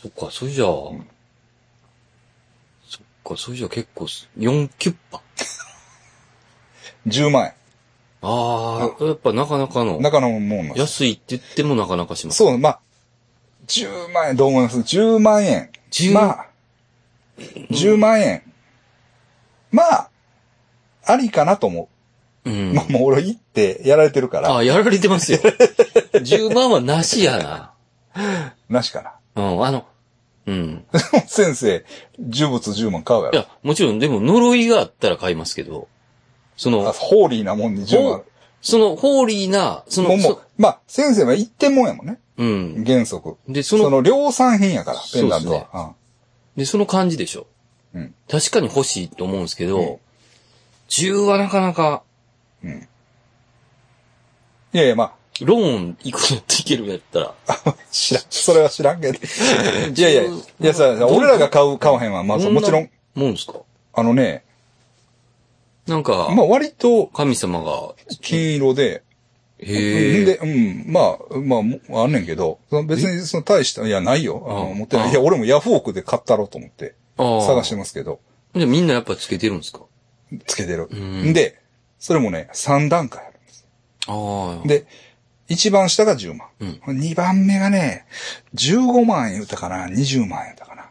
[0.00, 0.94] そっか、それじゃあ、そ
[3.00, 5.20] っか、それじゃあ結構す、4キュッパ。
[7.08, 7.54] 10万円。
[8.20, 12.38] ああ、やっぱなかなかの、中のもんなんです安いって言ってもなかなかします。
[12.38, 12.80] そう、まあ、
[13.66, 15.70] 10万円、どう思います ?10 万円。
[15.90, 16.46] 10まあ、
[17.70, 18.42] 10万円。
[19.70, 20.10] まあ、
[21.04, 21.88] ありかなと思
[22.44, 22.50] う。
[22.50, 22.74] うん。
[22.74, 25.38] まあ、もう俺行ってやられてるから、ああ、やられてますよ。
[26.12, 27.72] 10万はなしやな。
[28.68, 29.12] なしかな。
[29.36, 29.86] うん、あの、
[30.46, 30.84] うん。
[31.26, 31.84] 先生、
[32.18, 33.38] 呪物10万買うやろ。
[33.38, 35.88] いや、もちろん、でも呪いがあったら買いますけど、
[36.58, 38.22] そあの、ホーリーなもんに10万。
[38.60, 42.18] その、ホーリーな、その、もう、もう、まあ、先生は一点もんやもんね。
[42.36, 42.84] そうん。
[42.84, 43.36] 原則。
[43.48, 45.94] で、その、その量産品やから、ペンダントそうですは。
[46.56, 47.46] で、その感じでしょ。
[47.94, 49.96] うん確かに欲しいと思うんですけど、うん
[50.88, 52.02] 10はなかなか、
[52.64, 52.70] うん。
[52.70, 52.78] うん。
[52.78, 52.86] い
[54.72, 59.18] やいや、まローンいくらっていけるんやったら、あ、知らん、それは知らんけど。
[59.94, 60.30] いやいや、い
[60.60, 62.90] やさ、俺らが買う、買わへんは、まあ、どもちろん、。
[63.14, 63.54] もんですか？
[63.92, 64.44] あのね、
[65.88, 69.02] なんか、まあ割と神様が、金色で、
[69.60, 70.24] へえ。
[70.24, 74.44] で、うん、まあ、まあも、あんねんけど、その別にその大した、いや、ないよ。
[74.48, 75.08] あ持ってない。
[75.08, 78.20] あいや、俺もヤフオクで買ったろうと思って、探してますけど、
[78.54, 79.80] じゃあみんなやっぱつけてるんですか？
[80.46, 80.86] つけてる。
[80.86, 81.58] んで、
[81.98, 83.66] それもね、3段階あるんです。
[84.06, 84.68] ああ。
[84.68, 84.86] で、
[85.48, 86.48] 一番下が10万。
[86.60, 88.06] うん二番目がね、
[88.54, 90.90] 15万円言ったかな、20万円言ったかな？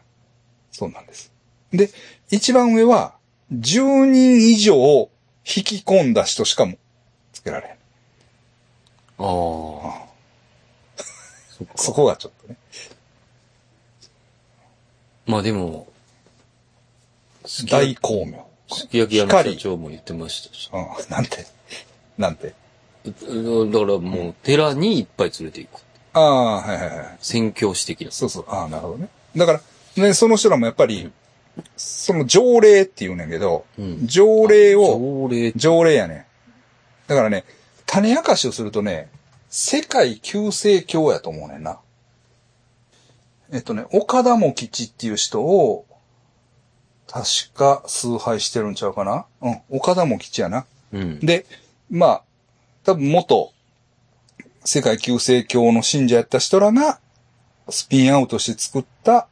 [0.72, 1.32] そうなんです。
[1.72, 1.90] で、
[2.30, 3.14] 一番上は、
[3.52, 6.76] 10人以上引き込んだ人しかも
[7.32, 7.72] つけられへん。
[7.74, 7.78] あ
[9.18, 10.08] あ。
[11.48, 11.66] そ。
[11.76, 12.56] そこがちょっとね。
[15.26, 15.88] まあでも、
[17.70, 18.46] 大焼光明。
[18.70, 20.70] すき焼き屋の社長も言ってましたし。
[20.72, 21.46] うん、なんて？
[22.18, 22.54] なんて？
[23.04, 23.16] だか
[23.86, 25.82] らもう、寺にいっぱい連れて行く。
[26.12, 27.16] ああ、はいはいはい。
[27.20, 28.10] 宣教師的な。
[28.10, 28.44] そうそう。
[28.48, 29.08] ああ、なるほどね。
[29.34, 29.52] だか
[29.96, 31.10] ら、ね、その人らもやっぱり、
[31.76, 35.52] その条例って言うねんけど、うん条例を、条例。
[35.52, 36.24] 条例やねん。
[37.08, 37.44] だからね、
[37.86, 39.10] 種明かしをするとね、
[39.48, 41.80] 世界旧世教やと思うねんな。
[43.52, 45.86] えっとね、岡田も吉っていう人を、
[47.06, 50.66] 確か崇拝してるんちゃうかなうん、岡田も吉やな。
[50.92, 51.20] うん。
[51.20, 51.46] で、
[51.90, 52.22] まあ、
[52.84, 53.52] 多分元、
[54.64, 57.00] 世界旧世教の信者やった人らが、
[57.70, 59.28] スピンアウトして作った、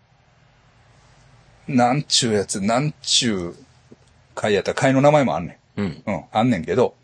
[1.68, 3.56] なんちゅうやつ、なんちゅう
[4.34, 5.86] 会やったら会の名前もあんねうん。
[5.86, 6.02] ん。
[6.06, 6.94] うん、あんねんけど、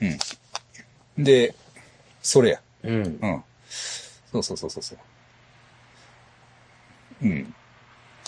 [0.00, 1.24] うん。
[1.24, 1.54] で、
[2.22, 2.60] それや。
[2.84, 3.18] うん。
[3.20, 3.44] うん。
[4.32, 4.98] そうそうそうそうそう。
[7.22, 7.54] うん。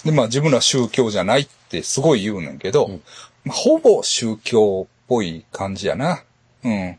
[0.05, 3.03] で、まあ自分ら宗教じゃないってすごい言うねんけど、うん
[3.45, 6.23] まあ、ほぼ宗教っぽい感じやな。
[6.65, 6.99] うん。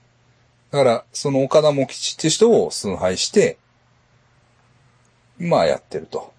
[0.72, 3.58] だから、その岡田も吉って人を崇拝して、
[5.38, 6.34] まあやってると。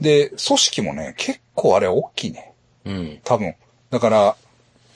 [0.00, 0.04] うん。
[0.04, 2.52] で、組織もね、結構あれ大きいね。
[2.84, 3.20] うん。
[3.24, 3.54] 多分。
[3.90, 4.36] だから、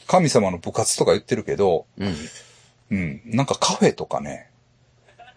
[0.06, 2.14] 神様の部活とか言ってるけど、うん。
[2.90, 3.20] うん。
[3.24, 4.50] なんかカフェとかね、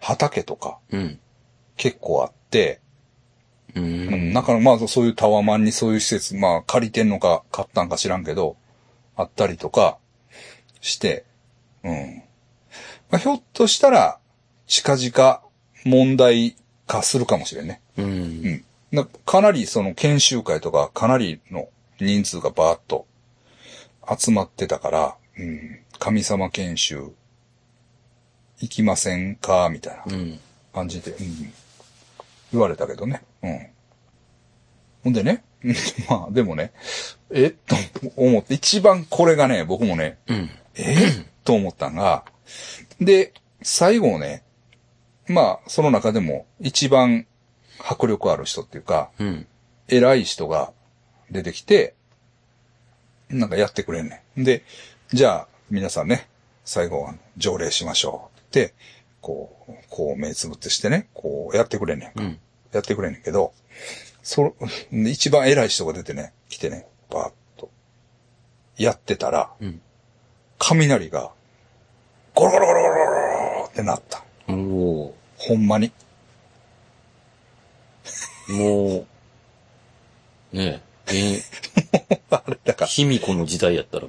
[0.00, 1.20] 畑とかうん。
[1.76, 2.80] 結構あって、
[3.74, 4.32] ううん、ん。
[4.32, 8.56] なんかまあそういうタワマンにそういう施設、まあ借りてんのか買ったんか知らんけど、
[9.16, 9.98] あったりとか
[10.80, 11.24] して、
[11.84, 12.22] うん。
[13.10, 14.18] まあ、ひょっとしたら、
[14.66, 15.42] 近々
[15.84, 16.56] 問題
[16.86, 17.80] 化するかもしれんね。
[17.98, 18.02] う。
[18.02, 18.10] うん
[18.44, 18.64] ん。
[18.92, 21.68] なかなりその研修会とかかなりの
[21.98, 23.06] 人数がバーッと
[24.18, 25.78] 集まってたから、うん。
[25.98, 27.12] 神様研修
[28.60, 29.68] 行きませんか？
[29.70, 30.38] みたいなうん。
[30.74, 31.52] 感じで、うん。
[32.52, 33.22] 言われたけどね。
[33.42, 33.66] うん。
[35.04, 35.76] ほんでね、う ん
[36.08, 36.72] まあでもね、
[37.30, 37.46] え？
[37.46, 37.76] っと
[38.16, 40.50] 思って、一番これがね、僕もね、うん。
[40.74, 40.94] え？
[40.94, 42.24] っと思ったんが、
[43.00, 43.32] で、
[43.62, 44.42] 最後ね、
[45.28, 47.26] まあ、その中でも一番
[47.82, 49.46] 迫力ある人っていうか、うん。
[49.88, 50.72] 偉い人が
[51.30, 51.94] 出てきて、
[53.28, 54.44] なんかやってくれんねん。
[54.44, 54.64] で、
[55.12, 56.28] じゃあ、皆さんね、
[56.64, 58.74] 最後は条例しましょうって、
[59.20, 62.22] こう、こう目つぶってしてね、こうやってくれんねんか。
[62.22, 62.38] うん。
[62.72, 63.52] やってくれんねんけど、
[64.22, 64.54] そ、
[64.90, 67.70] 一番偉い人が出てね、来てね、バーッと、
[68.76, 69.80] やってたら、うん。
[70.58, 71.32] 雷が、
[72.34, 73.10] ゴロゴロゴロゴロゴ
[73.60, 74.24] ロってなった。
[74.46, 75.92] ほんまに。
[78.48, 79.06] も
[80.52, 84.06] う、ねえ、え あれだから、卑弥呼の時代やったら、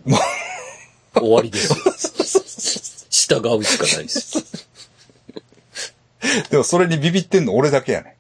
[1.16, 1.78] 終わりですよ。
[3.42, 4.44] 従うしかないです。
[6.50, 8.14] でもそれにビビってんの俺だけやねん。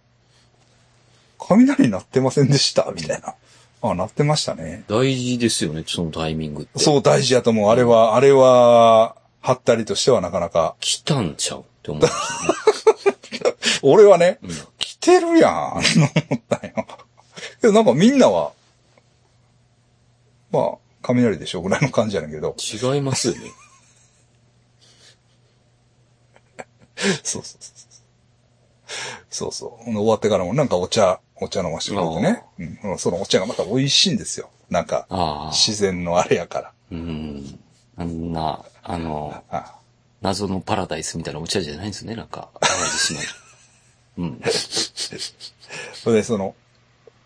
[1.39, 2.91] 雷鳴ってませんでした？
[2.95, 3.35] みたいな。
[3.81, 4.83] あ、鳴ってましたね。
[4.87, 6.79] 大事ですよね、そのタイミングって。
[6.79, 7.69] そう大事やと思う。
[7.71, 10.75] あれは、あれは、はったりとしてはなかなか。
[10.79, 14.55] 来たんちゃうって思うんです俺はね、よね。
[15.03, 15.81] 来てるやん、思っ
[16.47, 16.87] たんよ。
[17.59, 18.53] けどなんかみんなは、
[20.49, 22.51] まあ、雷でしょぐらいの感じやねんけど。
[22.51, 22.95] うん。
[22.95, 23.51] 違いますよね。
[27.21, 27.73] そうそうそう。
[29.29, 29.91] そうそう。
[29.91, 32.43] 終わってからもなんかお茶、お茶飲ましてくれてね。
[32.83, 32.97] うん。
[32.97, 34.49] そのお茶がまた美味しいんですよ。
[34.69, 35.51] なんか、ああ。
[35.51, 36.71] 自然のあれやから。
[36.91, 37.59] うん。
[37.97, 39.75] あんな、あの、あ
[40.21, 43.42] 謎のパラダイスみたいなお茶じゃないんですね、なんか、淡路島の。
[44.17, 44.41] うん。
[45.93, 46.55] それでその、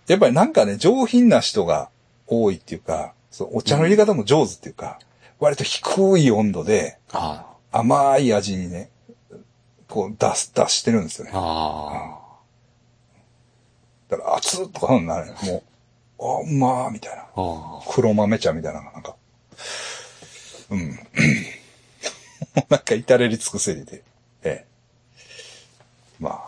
[0.07, 1.89] やっぱりなんかね、上品な人が
[2.27, 4.99] 多いっていうか、そうお茶の入れ方も上手っていうか、
[5.39, 8.89] 割と低い温度であ甘い味にね、
[9.87, 12.13] こう出す、出してるんですよねあ。。
[12.13, 12.27] あ
[14.09, 15.63] だから熱っとかなるも
[16.17, 17.25] う、あ、うまーみたいな。
[17.89, 19.15] 黒豆茶みたいな、なんか。
[20.69, 20.99] うん。
[22.69, 24.03] なんか至れり尽くせりで。
[24.43, 24.67] ええ。
[26.19, 26.46] まあ。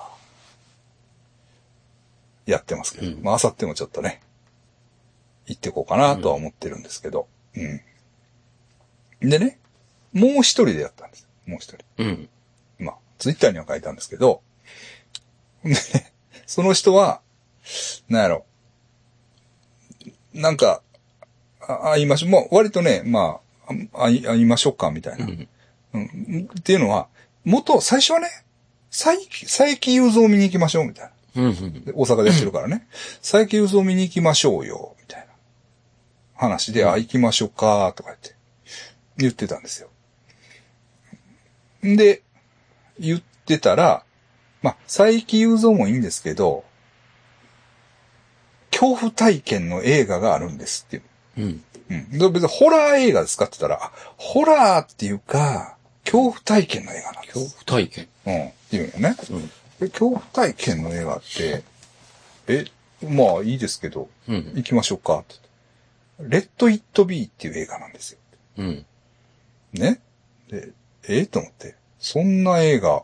[2.52, 3.08] やってますけど。
[3.08, 4.22] うんまあ、あさってもちょっとね、
[5.47, 7.28] 行ってこうかなとは思ってるんですけど。
[7.56, 9.30] うん。
[9.30, 9.60] でね、
[10.14, 11.28] もう一人でやったんです。
[11.45, 11.86] もう一人。
[11.97, 12.30] うん。
[12.80, 14.41] まあ、ツイッターには書いたんですけど、
[15.64, 15.78] でね、
[16.45, 17.22] その人は、
[18.08, 18.45] なんやろ、
[20.34, 20.82] なんか、
[21.62, 22.30] あ会いましょう。
[22.30, 25.26] まあ、割とね、まあ、あ会い会いましょうか、みたいうな。
[25.26, 25.47] ん。
[25.93, 27.08] うん、っていうのは、
[27.43, 28.30] 元、最初はね、
[28.89, 31.12] 佐伯、佐伯雄三を見に行きましょう、みたいな。
[31.36, 31.46] うん。
[31.46, 31.86] うん。
[31.86, 32.88] で大阪でやってるからね。
[33.22, 35.28] 佐伯雄三を見に行きましょうよ、みたいな。
[36.36, 38.36] 話で、あ、行きましょうか、とか言って、
[39.18, 39.90] 言ってたんですよ。
[41.86, 42.24] んで、
[43.00, 44.04] 言ってたら、
[44.62, 46.64] まあ、佐伯雄三もいいんですけど、
[48.72, 51.04] 恐怖体験の映画があるんですっていう。
[51.38, 51.64] うん。
[51.90, 52.18] うん。
[52.18, 57.34] で別にホラー映画で使ってたら、あホラーっていうか、恐怖体験の映画なんです。
[57.34, 58.08] 恐怖体験。
[58.26, 58.48] うん。
[58.48, 59.16] っていうのね。
[59.32, 59.52] うん。
[59.82, 61.64] え、恐怖体験の映画って、
[62.48, 62.66] え、
[63.02, 64.54] まあいいですけど、うん。
[64.56, 65.36] 行きましょうかって。
[66.20, 68.20] レッド・イット・ビーっていう映画なんですよ。
[68.58, 68.86] うん。
[69.74, 70.02] ね？
[70.50, 70.74] で、
[71.08, 71.26] え？
[71.26, 71.76] と思って。
[71.98, 73.04] そんな映画、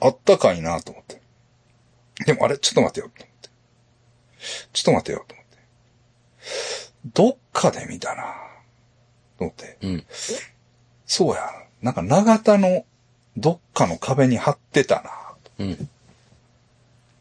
[0.00, 1.20] あったかいなと思って。
[2.24, 3.48] でもあれ、ちょっと待てよ、と思って。
[4.72, 5.58] ちょっと待てよ、と思って。
[7.12, 8.22] どっかで見たな
[9.38, 9.76] と思って。
[9.82, 10.04] うん。
[11.04, 11.50] そうや。
[11.82, 12.84] なんか長田の
[13.36, 15.10] どっかの壁に貼ってたな
[15.60, 15.88] うん。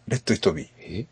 [0.07, 0.67] レッド・イット・ビー。
[0.79, 1.05] え？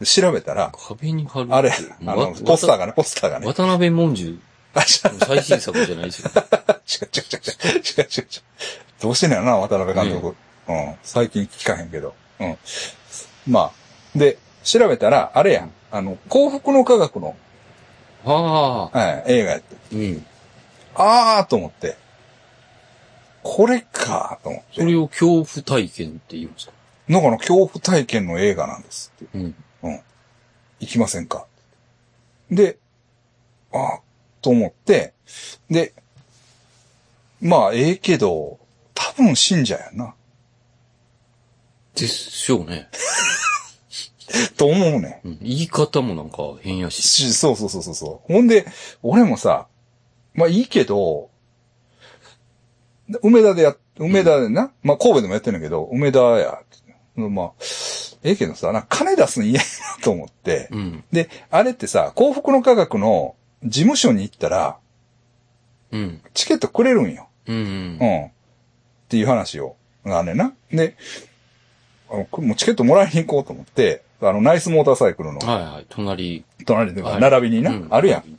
[0.00, 1.54] で調べたら、壁に貼る。
[1.54, 1.70] あれ、
[2.06, 3.46] あわの、ポスターがね、ポスターがね。
[3.46, 4.38] 渡辺文殊
[4.74, 6.30] 最新作じゃないですよ。
[6.34, 6.38] 違
[7.06, 8.26] う違う違う違う違う違う。
[9.00, 10.36] どうしてんのやろな、渡辺監督。
[10.68, 10.94] うん。
[11.02, 12.14] 最近聞かへんけど。
[12.40, 12.58] うん。
[13.46, 13.72] ま
[14.14, 14.18] あ。
[14.18, 15.70] で、調べたら、あれやん。
[15.90, 17.36] あの、幸福の科学の、
[18.26, 18.98] ああ。
[18.98, 19.76] はい、映画やって。
[19.92, 20.26] うん。
[20.94, 21.96] あーと思って。
[23.48, 24.80] これかと思って。
[24.80, 26.72] それを恐怖体験って言うんですか？
[27.08, 29.38] なんかの恐怖体験の映画なんですって。
[29.38, 29.54] うん。
[29.84, 30.00] うん。
[30.80, 31.46] 行きませんか？
[32.50, 32.78] で、
[33.72, 34.00] あ
[34.42, 35.14] と思って、
[35.70, 35.94] で、
[37.40, 38.58] まあ、ええけど、
[38.94, 40.14] 多分信者やな。
[41.94, 42.88] でしょうね。
[44.56, 46.90] と思うねうん言い方もなんか変やん。
[46.90, 47.02] し。
[47.02, 48.32] しそうそうそうそうそう。
[48.32, 48.66] ほんで、
[49.02, 49.68] 俺もさ、
[50.34, 51.30] まあいいけど、
[53.22, 56.58] 梅田でや、梅田でな、まあ神戸でもやってんだけど、梅田や、
[57.16, 57.52] まあ、
[58.22, 59.66] ええけどさ、なんか金出すの嫌や
[59.98, 61.04] なと思って、うん。
[61.12, 64.78] で、あれってさ、幸福の科学の事務所に行ったら、
[65.92, 66.20] うん。
[66.34, 67.28] チケットくれるんよ。
[67.46, 67.56] うん。
[67.56, 68.24] うん。
[68.26, 68.30] っ
[69.08, 70.52] ていう話を、があんねんな。
[70.70, 70.96] で、
[72.10, 75.86] あのこもうチケットもらいに行こうと思って、あの、ナイスモーターサイクルのはいはい。
[75.88, 76.44] 隣。
[76.64, 78.38] 隣で、はい並びにな、うんあるやん。。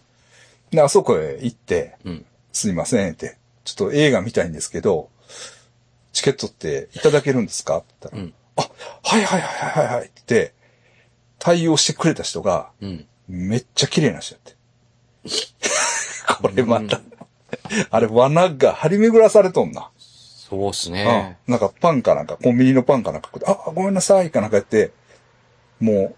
[0.72, 2.26] で、あそこへ行って、うん。
[2.51, 3.38] すいませんって、
[3.68, 5.09] ちょっと映画見たいんですけど、
[6.13, 7.80] チケットっていただけるんですか？
[7.80, 8.34] って言ったら、うん。
[8.55, 8.61] あ、
[9.03, 10.53] はいはいはいはいはいって
[11.38, 13.05] 対応してくれた人が、うん。
[13.28, 14.55] めっちゃ綺麗な人やって。
[16.41, 17.01] これまた、
[17.89, 19.91] あれ罠が張り巡らされとんな。
[19.97, 21.38] そうっすうんね。
[21.45, 24.91] なんかパンかなんか、コンビニのパンかなんか、あ、ごめんなさいかなんかやって、
[25.82, 26.15] も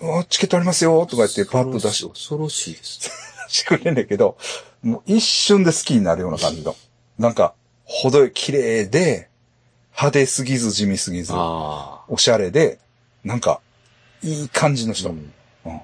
[0.00, 3.10] う、あチケットありますよとか言ってパッと出し恐ろしいです。
[3.48, 4.36] してくれんねんけど、
[4.82, 6.76] もう一瞬で好きになるような感じの。
[7.18, 9.28] なんか、程よい綺麗で、
[9.92, 12.78] 派手すぎず地味すぎず、あおしゃれで、
[13.24, 13.60] なんか、
[14.22, 14.94] いい感じのあ。
[14.94, 15.10] 人。
[15.10, 15.80] うんうん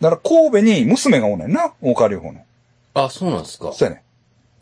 [0.00, 2.44] だから神戸に娘がおんねんな、大川隆法の。
[2.92, 3.72] あ、そうなんですか。
[3.72, 4.02] そうやね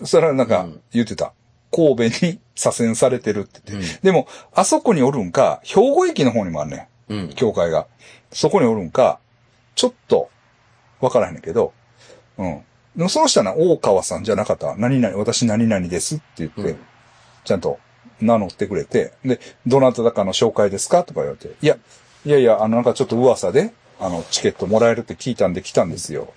[0.00, 0.06] ん。
[0.06, 1.32] それはなんかうん言ってた。
[1.72, 3.86] 神戸に左遷されてるって言って。
[3.86, 7.12] うんでも、あそこにおるんか、兵庫駅の方にもあんねん。
[7.14, 7.28] うん。
[7.34, 7.86] 教会が。
[8.32, 9.18] そこにおるんか、
[9.74, 10.30] ちょっと、
[11.00, 11.72] わからへんねんけど、
[12.38, 12.62] うん。
[12.96, 14.76] でもその人はな、大川さんじゃなかったわ。
[14.76, 16.78] 何々、私何々ですって言って、うん
[17.44, 17.80] ちゃんと
[18.20, 21.02] 名乗ってくれて、で、どなただかの紹介ですか？
[21.02, 21.76] とか言われて、いや、
[22.24, 26.32] いやいや、あの、なんかちょっと噂で、あの、チケットもらえるって聞いたんで来たんですよ。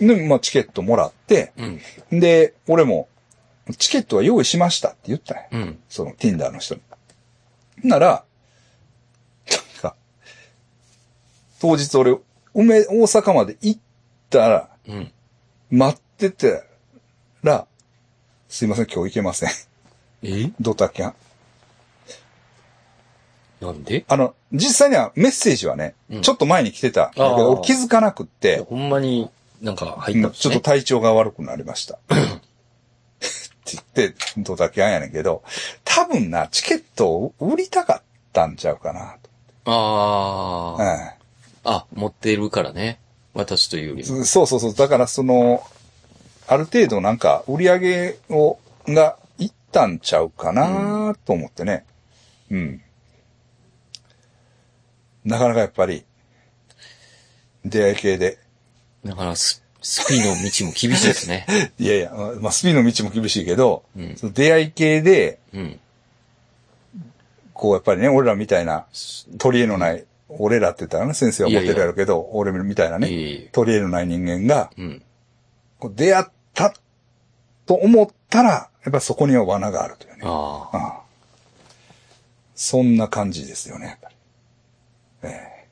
[0.00, 1.52] で、まあ、チケットもらって、
[2.10, 2.18] うん。
[2.18, 3.08] で、俺も、
[3.76, 5.44] チケットは用意しましたって言ったんや。
[5.52, 5.78] うん。
[5.88, 6.80] その Tinder の人に。
[7.84, 8.24] なら、
[9.48, 9.94] なんか、
[11.60, 12.16] 当日俺、
[12.54, 13.80] 梅、大阪まで行っ
[14.30, 15.12] たら、うん。
[15.70, 16.62] 待ってて
[17.42, 17.66] ら、
[18.48, 19.50] すいません、今日行けません。
[20.22, 20.50] え？
[20.60, 21.14] ドタキャン。
[23.60, 24.04] なんで？
[24.08, 29.28] あの、実際にはメッセージはね、うんちょっと前に来てたんだけど、気づかなくって、ほんまに
[29.60, 30.52] なんか入ったんですね。
[30.52, 31.94] ちょっと体調が悪くなりました。
[31.94, 35.42] って言って、ドタキャンやねんけど、
[35.84, 38.02] 多分な、チケットを売りたかっ
[38.32, 39.30] たんちゃうかなあと。
[39.70, 40.76] あ。
[40.82, 41.14] あ、
[41.94, 43.00] 持ってるからね。
[43.34, 44.16] 私というよりも。
[44.18, 44.24] うん。
[44.24, 44.74] そうそうそう。
[44.74, 45.62] だからその、
[46.46, 51.84] ある程度なんか売り上げを、がいったんちゃうかなと思ってね。
[52.50, 52.82] うん。
[55.24, 56.04] なかなかやっぱり、
[57.64, 58.38] 出会い系で。
[59.04, 61.46] だからス、スピの道も厳しいですね。
[61.78, 65.80] いやいや、まあ、スピンの道も厳しいけど、うんその出会い系で、うん。
[67.52, 68.86] こうやっぱりね、俺らみたいな、
[69.38, 75.02] 取り柄のない、俺らって言ったらね、先生は思ってるやろうけど、俺みたいないね、取り柄のない人間が、うん。
[75.78, 76.74] こう出会った
[77.66, 80.20] と思ったら、やっぱそこには罠があるというね。
[80.24, 81.00] ああ。
[82.54, 84.14] そんな感じですよね、やっぱり。
[85.22, 85.68] え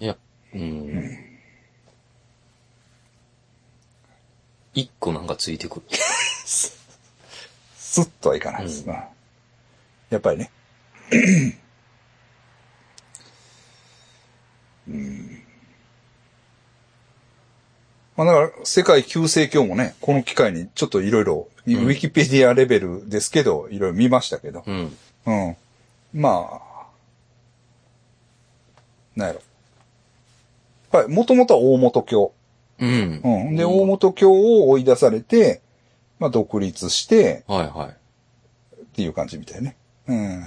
[0.00, 0.16] いや、
[0.54, 1.18] うん。
[4.74, 5.82] 一個なんかついてくる。
[5.90, 5.96] え
[6.44, 8.84] スッとはいかないです。
[8.86, 9.02] うんうん
[10.10, 10.50] やっぱりね。
[14.88, 15.44] うん
[18.16, 24.96] まあだから、世界旧世教もね、この機会にちょっといろいろ、ウィキペディアレベルですけど、いろいろ見ましたけど、うん。
[25.26, 25.56] うん。
[26.12, 26.86] まあ、
[29.16, 29.40] なんやろ。
[30.98, 32.32] はい、もともとは大本教。
[32.78, 33.20] うん。
[33.24, 33.56] うん。
[33.56, 35.60] で、大本教を追い出されて、
[36.20, 37.88] まあ、独立して、はいはい。
[38.80, 39.76] っていう感じみたいね。
[40.06, 40.44] うん。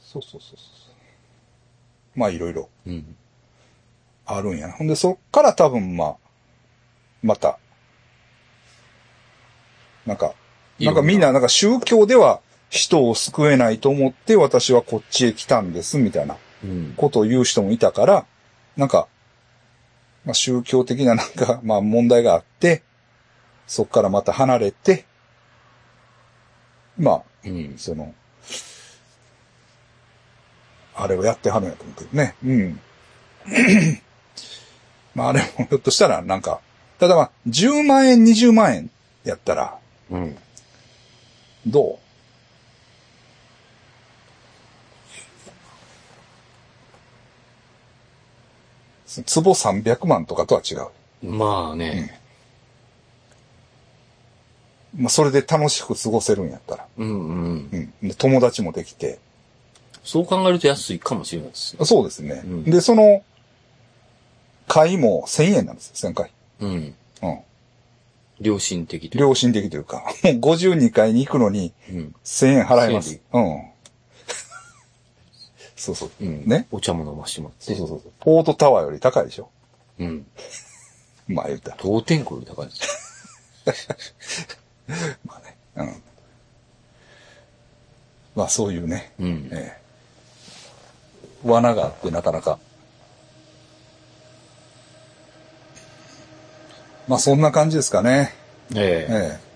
[0.00, 0.75] そうそうそうそう。
[2.16, 3.16] まあ、いろいろうん。
[4.24, 4.72] あるんやな。
[4.72, 6.16] ほんで、そっから多分、まあ、
[7.22, 7.58] また、
[10.04, 10.34] なんか、
[10.80, 16.94] なんかみんな、なんか宗教では人を救えないと思って私はこっちへ来たんです、みたいなうん。
[16.96, 18.26] ことを言う人もいたから、
[18.76, 19.06] なんか、
[20.24, 22.82] まあ、宗教的ななんか、まあ問題があって、
[23.66, 25.04] そっからまた離れて、
[26.98, 27.74] まあ、うん。
[27.76, 28.14] その、
[30.96, 32.34] あれをやってはるんやと思うけどね。
[32.44, 32.80] うん。
[35.14, 36.60] まああれもひょっとしたらなんか、
[36.98, 38.90] ただまあ、10万円、20万円
[39.24, 39.78] やったら、
[40.10, 40.36] うん。
[41.66, 41.98] どう？
[49.16, 49.22] 壺
[49.54, 51.30] 300万とかとは違う。
[51.30, 52.20] まあね。
[54.96, 56.86] まあ、それで楽しく過ごせるんやったら。
[56.96, 57.92] うんうん。
[58.02, 58.08] うん。
[58.08, 59.18] で友達もできて。
[60.06, 61.76] そう考えると安いかもしれないです。
[61.84, 62.42] そうですね。
[62.44, 63.24] うんで、その、
[64.68, 66.30] 会も1000円なんですよ、1000回。
[66.60, 66.94] うん。
[67.22, 67.38] うん。
[68.40, 72.14] 良心的という良心的というか、もう52回に行くのにうん。
[72.24, 73.20] 1000円払いま1000す。
[73.32, 73.62] うん。
[75.74, 76.10] そうそう。
[76.20, 76.46] うん。
[76.46, 76.68] ね。
[76.70, 77.74] お茶も飲ましてもらって。
[77.74, 78.12] そうそうそう。
[78.20, 79.50] ポートタワーより高いでしょ
[79.98, 80.26] うん。
[81.26, 81.76] まあ言ったら。
[81.80, 82.72] 当店校より高いで
[83.74, 84.46] す
[84.86, 84.96] よ。
[85.26, 85.56] まあね。
[85.74, 86.02] うん。
[88.36, 89.48] まあそういうね、うん。
[89.50, 89.85] ええ
[91.44, 92.58] 罠があってなかなか。
[97.08, 98.34] まあそんな感じですかね。
[98.74, 99.46] ええええ。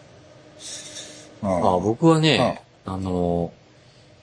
[1.42, 3.52] あ僕はね、あの、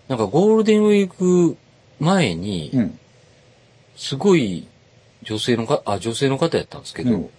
[0.08, 1.58] なんかゴールデンウィーク
[2.00, 3.00] 前にう、ん。
[3.96, 4.68] すごい
[5.24, 7.30] 女性のか、あ、女性の方やったんですけど、うん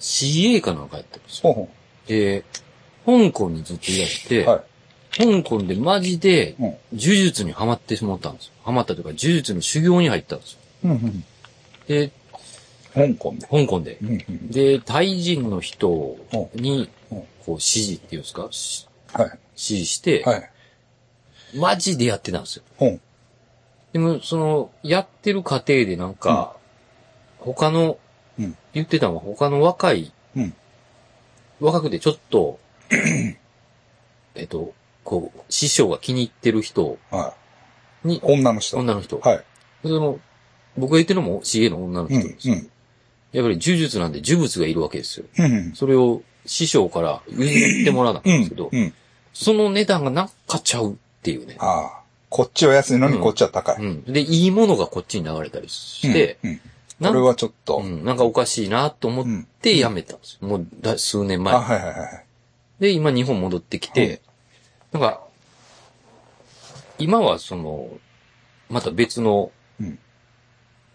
[0.00, 1.52] CA かなんかやったんですよ。
[1.52, 1.68] ほうほ
[2.06, 2.44] で、
[3.04, 4.48] 香港にずっといらして、う。
[4.48, 4.60] はい。
[5.16, 6.66] 香港でマジでうん。
[6.66, 8.52] 呪術にハマってしまったんですよ。
[8.64, 10.58] ハマったというか、呪術の修行に入ったんですよ。
[10.84, 11.24] うんうん。
[11.86, 12.10] で、
[12.94, 13.46] 香港で。
[13.46, 13.98] 香港で。
[14.02, 14.50] うんうん。
[14.50, 16.16] で、タイ人の人
[16.54, 18.48] にうん、こう、指示っていうんですか？
[18.50, 19.26] しはい。
[19.26, 20.50] 指示して、はい。
[21.56, 22.98] マジでやってたんですよ。
[23.92, 26.54] でも、その、やってる過程でなんか、
[27.38, 27.98] 他の、
[28.38, 30.54] うん言ってたのは他の若い、うん
[31.60, 32.60] 若くてちょっと、
[34.36, 34.74] えっと、
[35.08, 37.34] こう、師匠が気に入ってる人は
[38.04, 38.08] い。
[38.08, 38.76] に、女の人。
[38.76, 39.18] 女の人。
[39.20, 39.44] はい。
[39.82, 40.20] その、
[40.76, 42.20] 僕が言ってるのも CA の女のうん。
[42.20, 42.56] 人ですよ。
[42.56, 42.70] うん。
[43.32, 45.26] やっぱり呪術なんで呪物がいるわけですよ。
[45.38, 45.72] うん。
[45.72, 48.92] それを師匠から譲ってもらわなかったんですけど、うん。
[49.32, 51.56] その値段がなんかちゃうっていうね。
[51.58, 52.02] ああ。
[52.28, 53.76] こっちは安いのにうんこっちは高い。
[53.78, 54.02] うん。
[54.04, 56.50] で、いいものがこっちに流れたりして、うん。
[56.50, 56.60] うん
[57.00, 57.76] なんこれはちょっと。
[57.78, 59.26] うん、なんかおかしいなと思っ
[59.62, 60.48] てやめたんですよ。
[60.48, 61.60] もうだ数年前あ、。
[61.60, 62.24] はいはいはい。
[62.80, 64.20] で、今日本戻ってきて、
[64.92, 65.20] なんか、
[66.98, 67.88] 今はその、
[68.68, 69.98] また別のうん、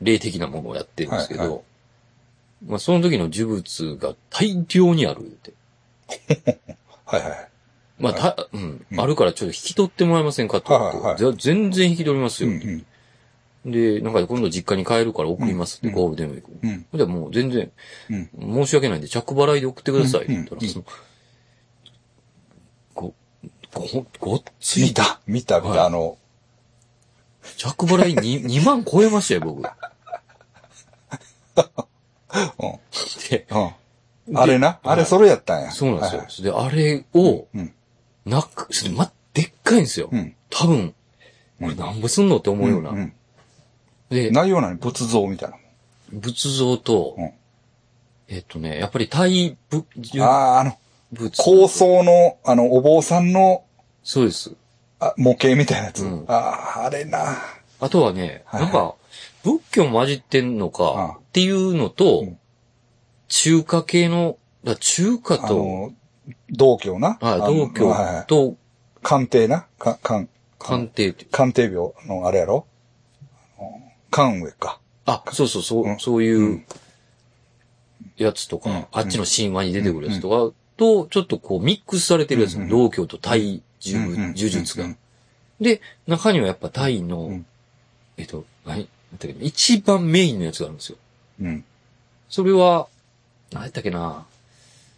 [0.02, 1.60] 霊的なものをやってるんですけど、はいは
[2.68, 5.54] まあその時の呪物が大量にあるって。
[7.06, 7.50] はいはい。
[8.00, 12.50] まあ、た、うん、うんあるからちょっと引き取ってもらえませんかと、はいはい全然引き取りますよ。
[12.50, 12.86] うん
[13.66, 13.72] うん。
[13.72, 16.52] で、なんか今度実家に帰るから送りますって、うんゴールデンウィーク。
[16.62, 16.86] うん。
[16.94, 17.72] じゃあもう全然、
[18.10, 18.66] うん。
[18.66, 20.84] 申し訳ないんで着払いで送ってくださいって言ったら、うんうんそ
[23.74, 25.86] ご、ごっつい、見た見た見はいた。
[25.86, 26.18] あの、
[27.58, 29.64] 着払いに 2万超えましたよ、僕。
[31.56, 32.80] うん。
[33.30, 33.58] で、う
[34.34, 34.38] ん。
[34.38, 34.80] あれな？
[34.84, 35.72] あれそれやったんや。
[35.72, 36.56] そうなんですよ。
[36.56, 37.74] はいで、あれを、うん。
[38.26, 40.10] なく、それま、でっかいんですよ。
[40.12, 40.36] うん。
[40.50, 40.96] 多分、
[41.60, 42.92] これなんぼすんのって思うような。
[42.92, 43.14] んん
[44.10, 45.58] で、内容なに仏像みたいな。
[46.12, 47.32] 仏像と、うん
[48.30, 50.78] えっとね、やっぱり大仏、ああ、あの、
[51.14, 51.42] 仏。
[51.42, 53.64] 高層の、あの、お坊さんの、
[54.04, 54.54] そうです。
[55.00, 56.04] あ模型みたいなやつ。
[56.06, 57.38] うんああ、あれな。
[57.80, 58.96] あとはね、はいなんか、
[59.44, 62.38] 仏教混じってんのあかっていうのと、うん
[63.30, 65.94] 中華系の、だ中華あと、の、
[66.52, 67.18] 道教な。
[67.20, 68.56] はい、あの道教はいはいと
[69.02, 69.66] 鑑定な。
[69.80, 70.28] か、鑑、
[70.60, 72.68] 鑑定って、鑑定病のあれやろ
[74.12, 74.80] 関上か。
[75.06, 76.66] あ、そうそう、そう、うんそういううん
[78.18, 84.98] やつとか、うんあっちの神話に出てくるやつとか、と、ちょっとこうミックスされてるやつ、うん道教とタイ呪術がうん。
[85.60, 87.46] で、中にはやっぱタイの、うん
[88.18, 88.78] えっと、何？
[88.78, 88.86] なん
[89.20, 90.98] だっけ一番メインのやつがあるんですよ。
[91.42, 91.64] うん。
[92.30, 92.88] それは、
[93.52, 94.26] 何やったっけな、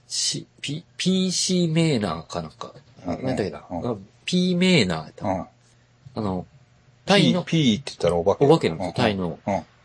[0.08, 2.74] し、P、PC メーナーかなんか。
[3.06, 5.42] うん何やったっけな、うん P メーナーやったうん。
[5.42, 5.48] あ
[6.16, 6.46] の、
[7.06, 8.46] タイの、P って言ったらお化け。
[8.46, 9.38] お化けなんですよ、タイの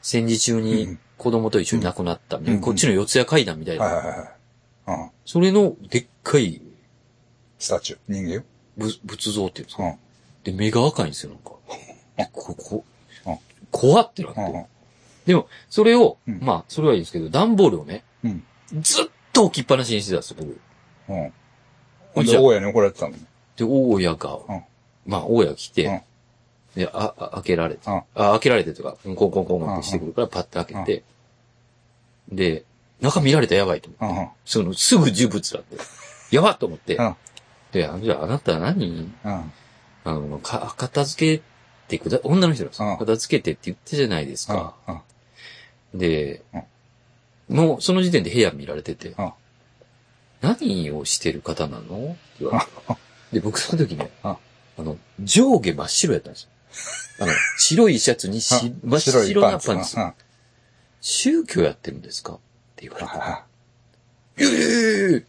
[0.03, 3.85] 戦時中うにん子供と一緒に亡くなった、ねうんこっちの四谷階段みたいな。
[3.85, 4.29] はいはいはい。
[4.91, 5.11] うん。
[5.25, 6.61] それのでっかい
[7.59, 7.99] スタチュー。
[8.09, 8.43] 人間よ。
[8.77, 9.83] 仏仏像っていうんですか？
[9.85, 9.95] うん。
[10.45, 11.53] で、目が赤いんですよ、なんか。
[12.17, 12.85] でこ、こ
[13.27, 13.39] うん、
[13.71, 14.41] 怖ってなって。
[14.41, 14.65] うん。
[15.27, 18.45] でも、それを、うんまあ、それはいいんですけど、段ボールをね、うん。
[18.81, 20.61] ずっと置きっぱなしにしてたんですよ、僕。
[21.09, 21.33] うん。
[22.15, 23.15] ほんで、大家に怒られてたの？
[23.57, 24.63] で、大家が、うん
[25.07, 26.01] まあ、大家が来て、うん
[26.75, 31.05] で、あ、あ開けられて、うんあ、開けられてとか、コンコンコンコンってしてくるから、パッて開けて、
[32.31, 32.65] で、
[33.01, 34.23] 中見られたらやばいと思って、うん。
[34.25, 34.31] うん。
[34.45, 35.77] その、すぐ呪物だって。
[36.35, 37.17] やばっと思って、うん
[37.73, 39.13] で、あじゃああなた何？
[39.25, 39.53] うん。
[40.05, 41.43] あの、か、片付け
[41.89, 44.75] てくだ、女の人ですようん片付けてって言ってじゃないですか。
[44.89, 45.99] うん。
[45.99, 46.43] で
[47.49, 49.33] うん、もうその時点で部屋見られててうん、
[50.41, 51.83] 何をしてる方なの？
[51.83, 53.01] って言われて。
[53.35, 56.49] で、僕その時ね、うんあの、上下真っ白やったんですよ。
[57.23, 60.01] あの、白いシャツにし真っ白なパンツう。
[60.03, 60.13] ん。
[61.01, 62.39] 宗教やってるんですか？
[62.87, 63.11] って言われて。
[63.11, 63.45] は
[64.39, 65.25] え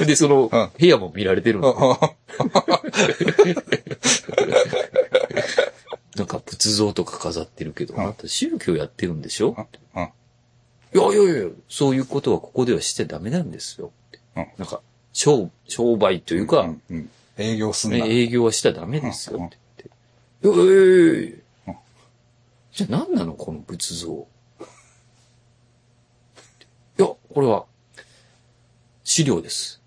[0.00, 1.62] えで、その、うん部屋も見られてるん
[6.16, 9.56] なんか仏像とか飾ってるけど、うんあなた宗教やってるんでしょ？
[9.96, 10.02] うん。
[10.02, 13.92] いやいやいや、そういうことはここではしてダメなんですよ。
[14.36, 14.80] うんなんか、
[15.12, 17.98] 商、商売というか、うんうん営業すんな。
[17.98, 19.56] ね営業はしちゃダメですようんって
[20.42, 21.43] 言って。
[22.74, 24.26] じゃあ何なのこの仏像。
[26.98, 27.66] いや、これは、
[29.04, 29.80] 資料です。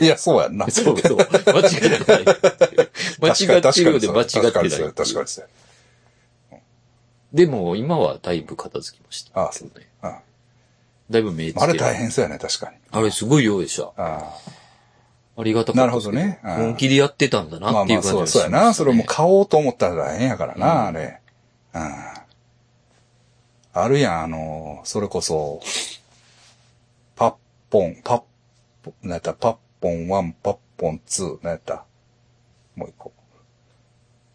[0.00, 0.68] いや、そうやんな。
[0.68, 1.16] そうそう。
[1.16, 2.00] 間違ってない。
[3.20, 4.52] 間違ってるようで間違ってない。
[4.52, 5.48] 確かにそうや確かにそう
[6.52, 6.58] や。
[7.32, 9.40] でも、今はだいぶ片付きました。
[9.40, 9.88] ああそうね。
[10.02, 10.20] あ
[11.08, 12.76] だいぶ目つけあれ大変そうやね、確かに。
[12.90, 13.92] あれすごい量でした。
[13.96, 14.36] あ
[15.36, 18.44] ありがたかったなるほどね本気でやってたんだあまなっていあまあ、そうう感じがしました、ね。
[18.44, 18.74] そうやな。
[18.74, 21.20] それも買おうと思ったら大変やからな、あれ。
[21.74, 21.94] うん。
[23.72, 25.60] あるやん、あの、それこそ、
[27.16, 27.34] パッ
[27.70, 28.22] ポン、パッ
[28.82, 31.84] ポ、なんやった、パッポン1、パッポン2、なんやった。
[32.76, 33.12] もう一個。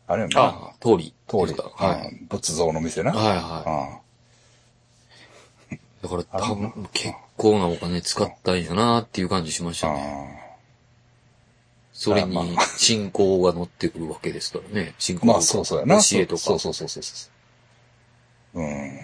[0.08, 0.42] あれやんな。
[0.42, 1.14] あ、通り。
[1.28, 1.54] 通り。
[1.54, 2.08] はい。
[2.10, 3.12] うん仏像の店な。
[3.12, 4.02] はいは
[5.72, 5.80] うんい。
[6.02, 10.49] だから多分結構なお金使ったんやなっていう感じしましたね。
[12.00, 14.94] それに信仰が乗ってくるわけですからね。
[15.00, 16.02] 信仰まあ、そうそうやな。
[16.02, 16.42] 教えとか。
[16.42, 17.28] そうそうそうそうそ
[18.54, 18.62] う。
[18.62, 19.00] うん。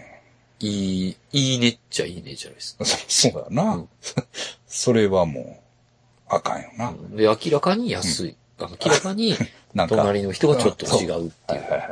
[0.62, 2.86] いい、いいねっちゃいいねじゃないですか。
[2.86, 2.98] そ
[3.30, 3.76] そうやな。
[3.76, 3.90] うん
[4.66, 6.94] それはもう、あかんよな。
[7.12, 8.38] で、明らかに安い。
[8.60, 9.36] あ明らかに。
[9.90, 11.62] 隣の人がちょっと違うっていう。
[11.64, 11.86] はいはいは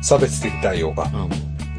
[0.00, 0.04] い。
[0.04, 1.30] 差別的対応がうん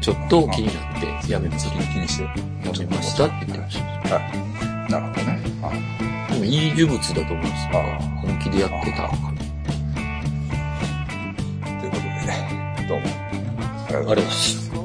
[0.02, 1.68] ちょっと気になって、やめます。
[1.68, 2.24] 気にして。
[2.24, 4.14] やめましたって言ってました。
[4.14, 4.20] は
[4.68, 4.71] い。
[4.88, 5.40] なるほどね。
[5.62, 7.98] あでもいい呪物だと思うんですよあ。
[8.22, 9.08] 本気でやってた。
[11.80, 13.06] ということで、どうも。
[13.06, 14.81] ありがとうございましたあれだし。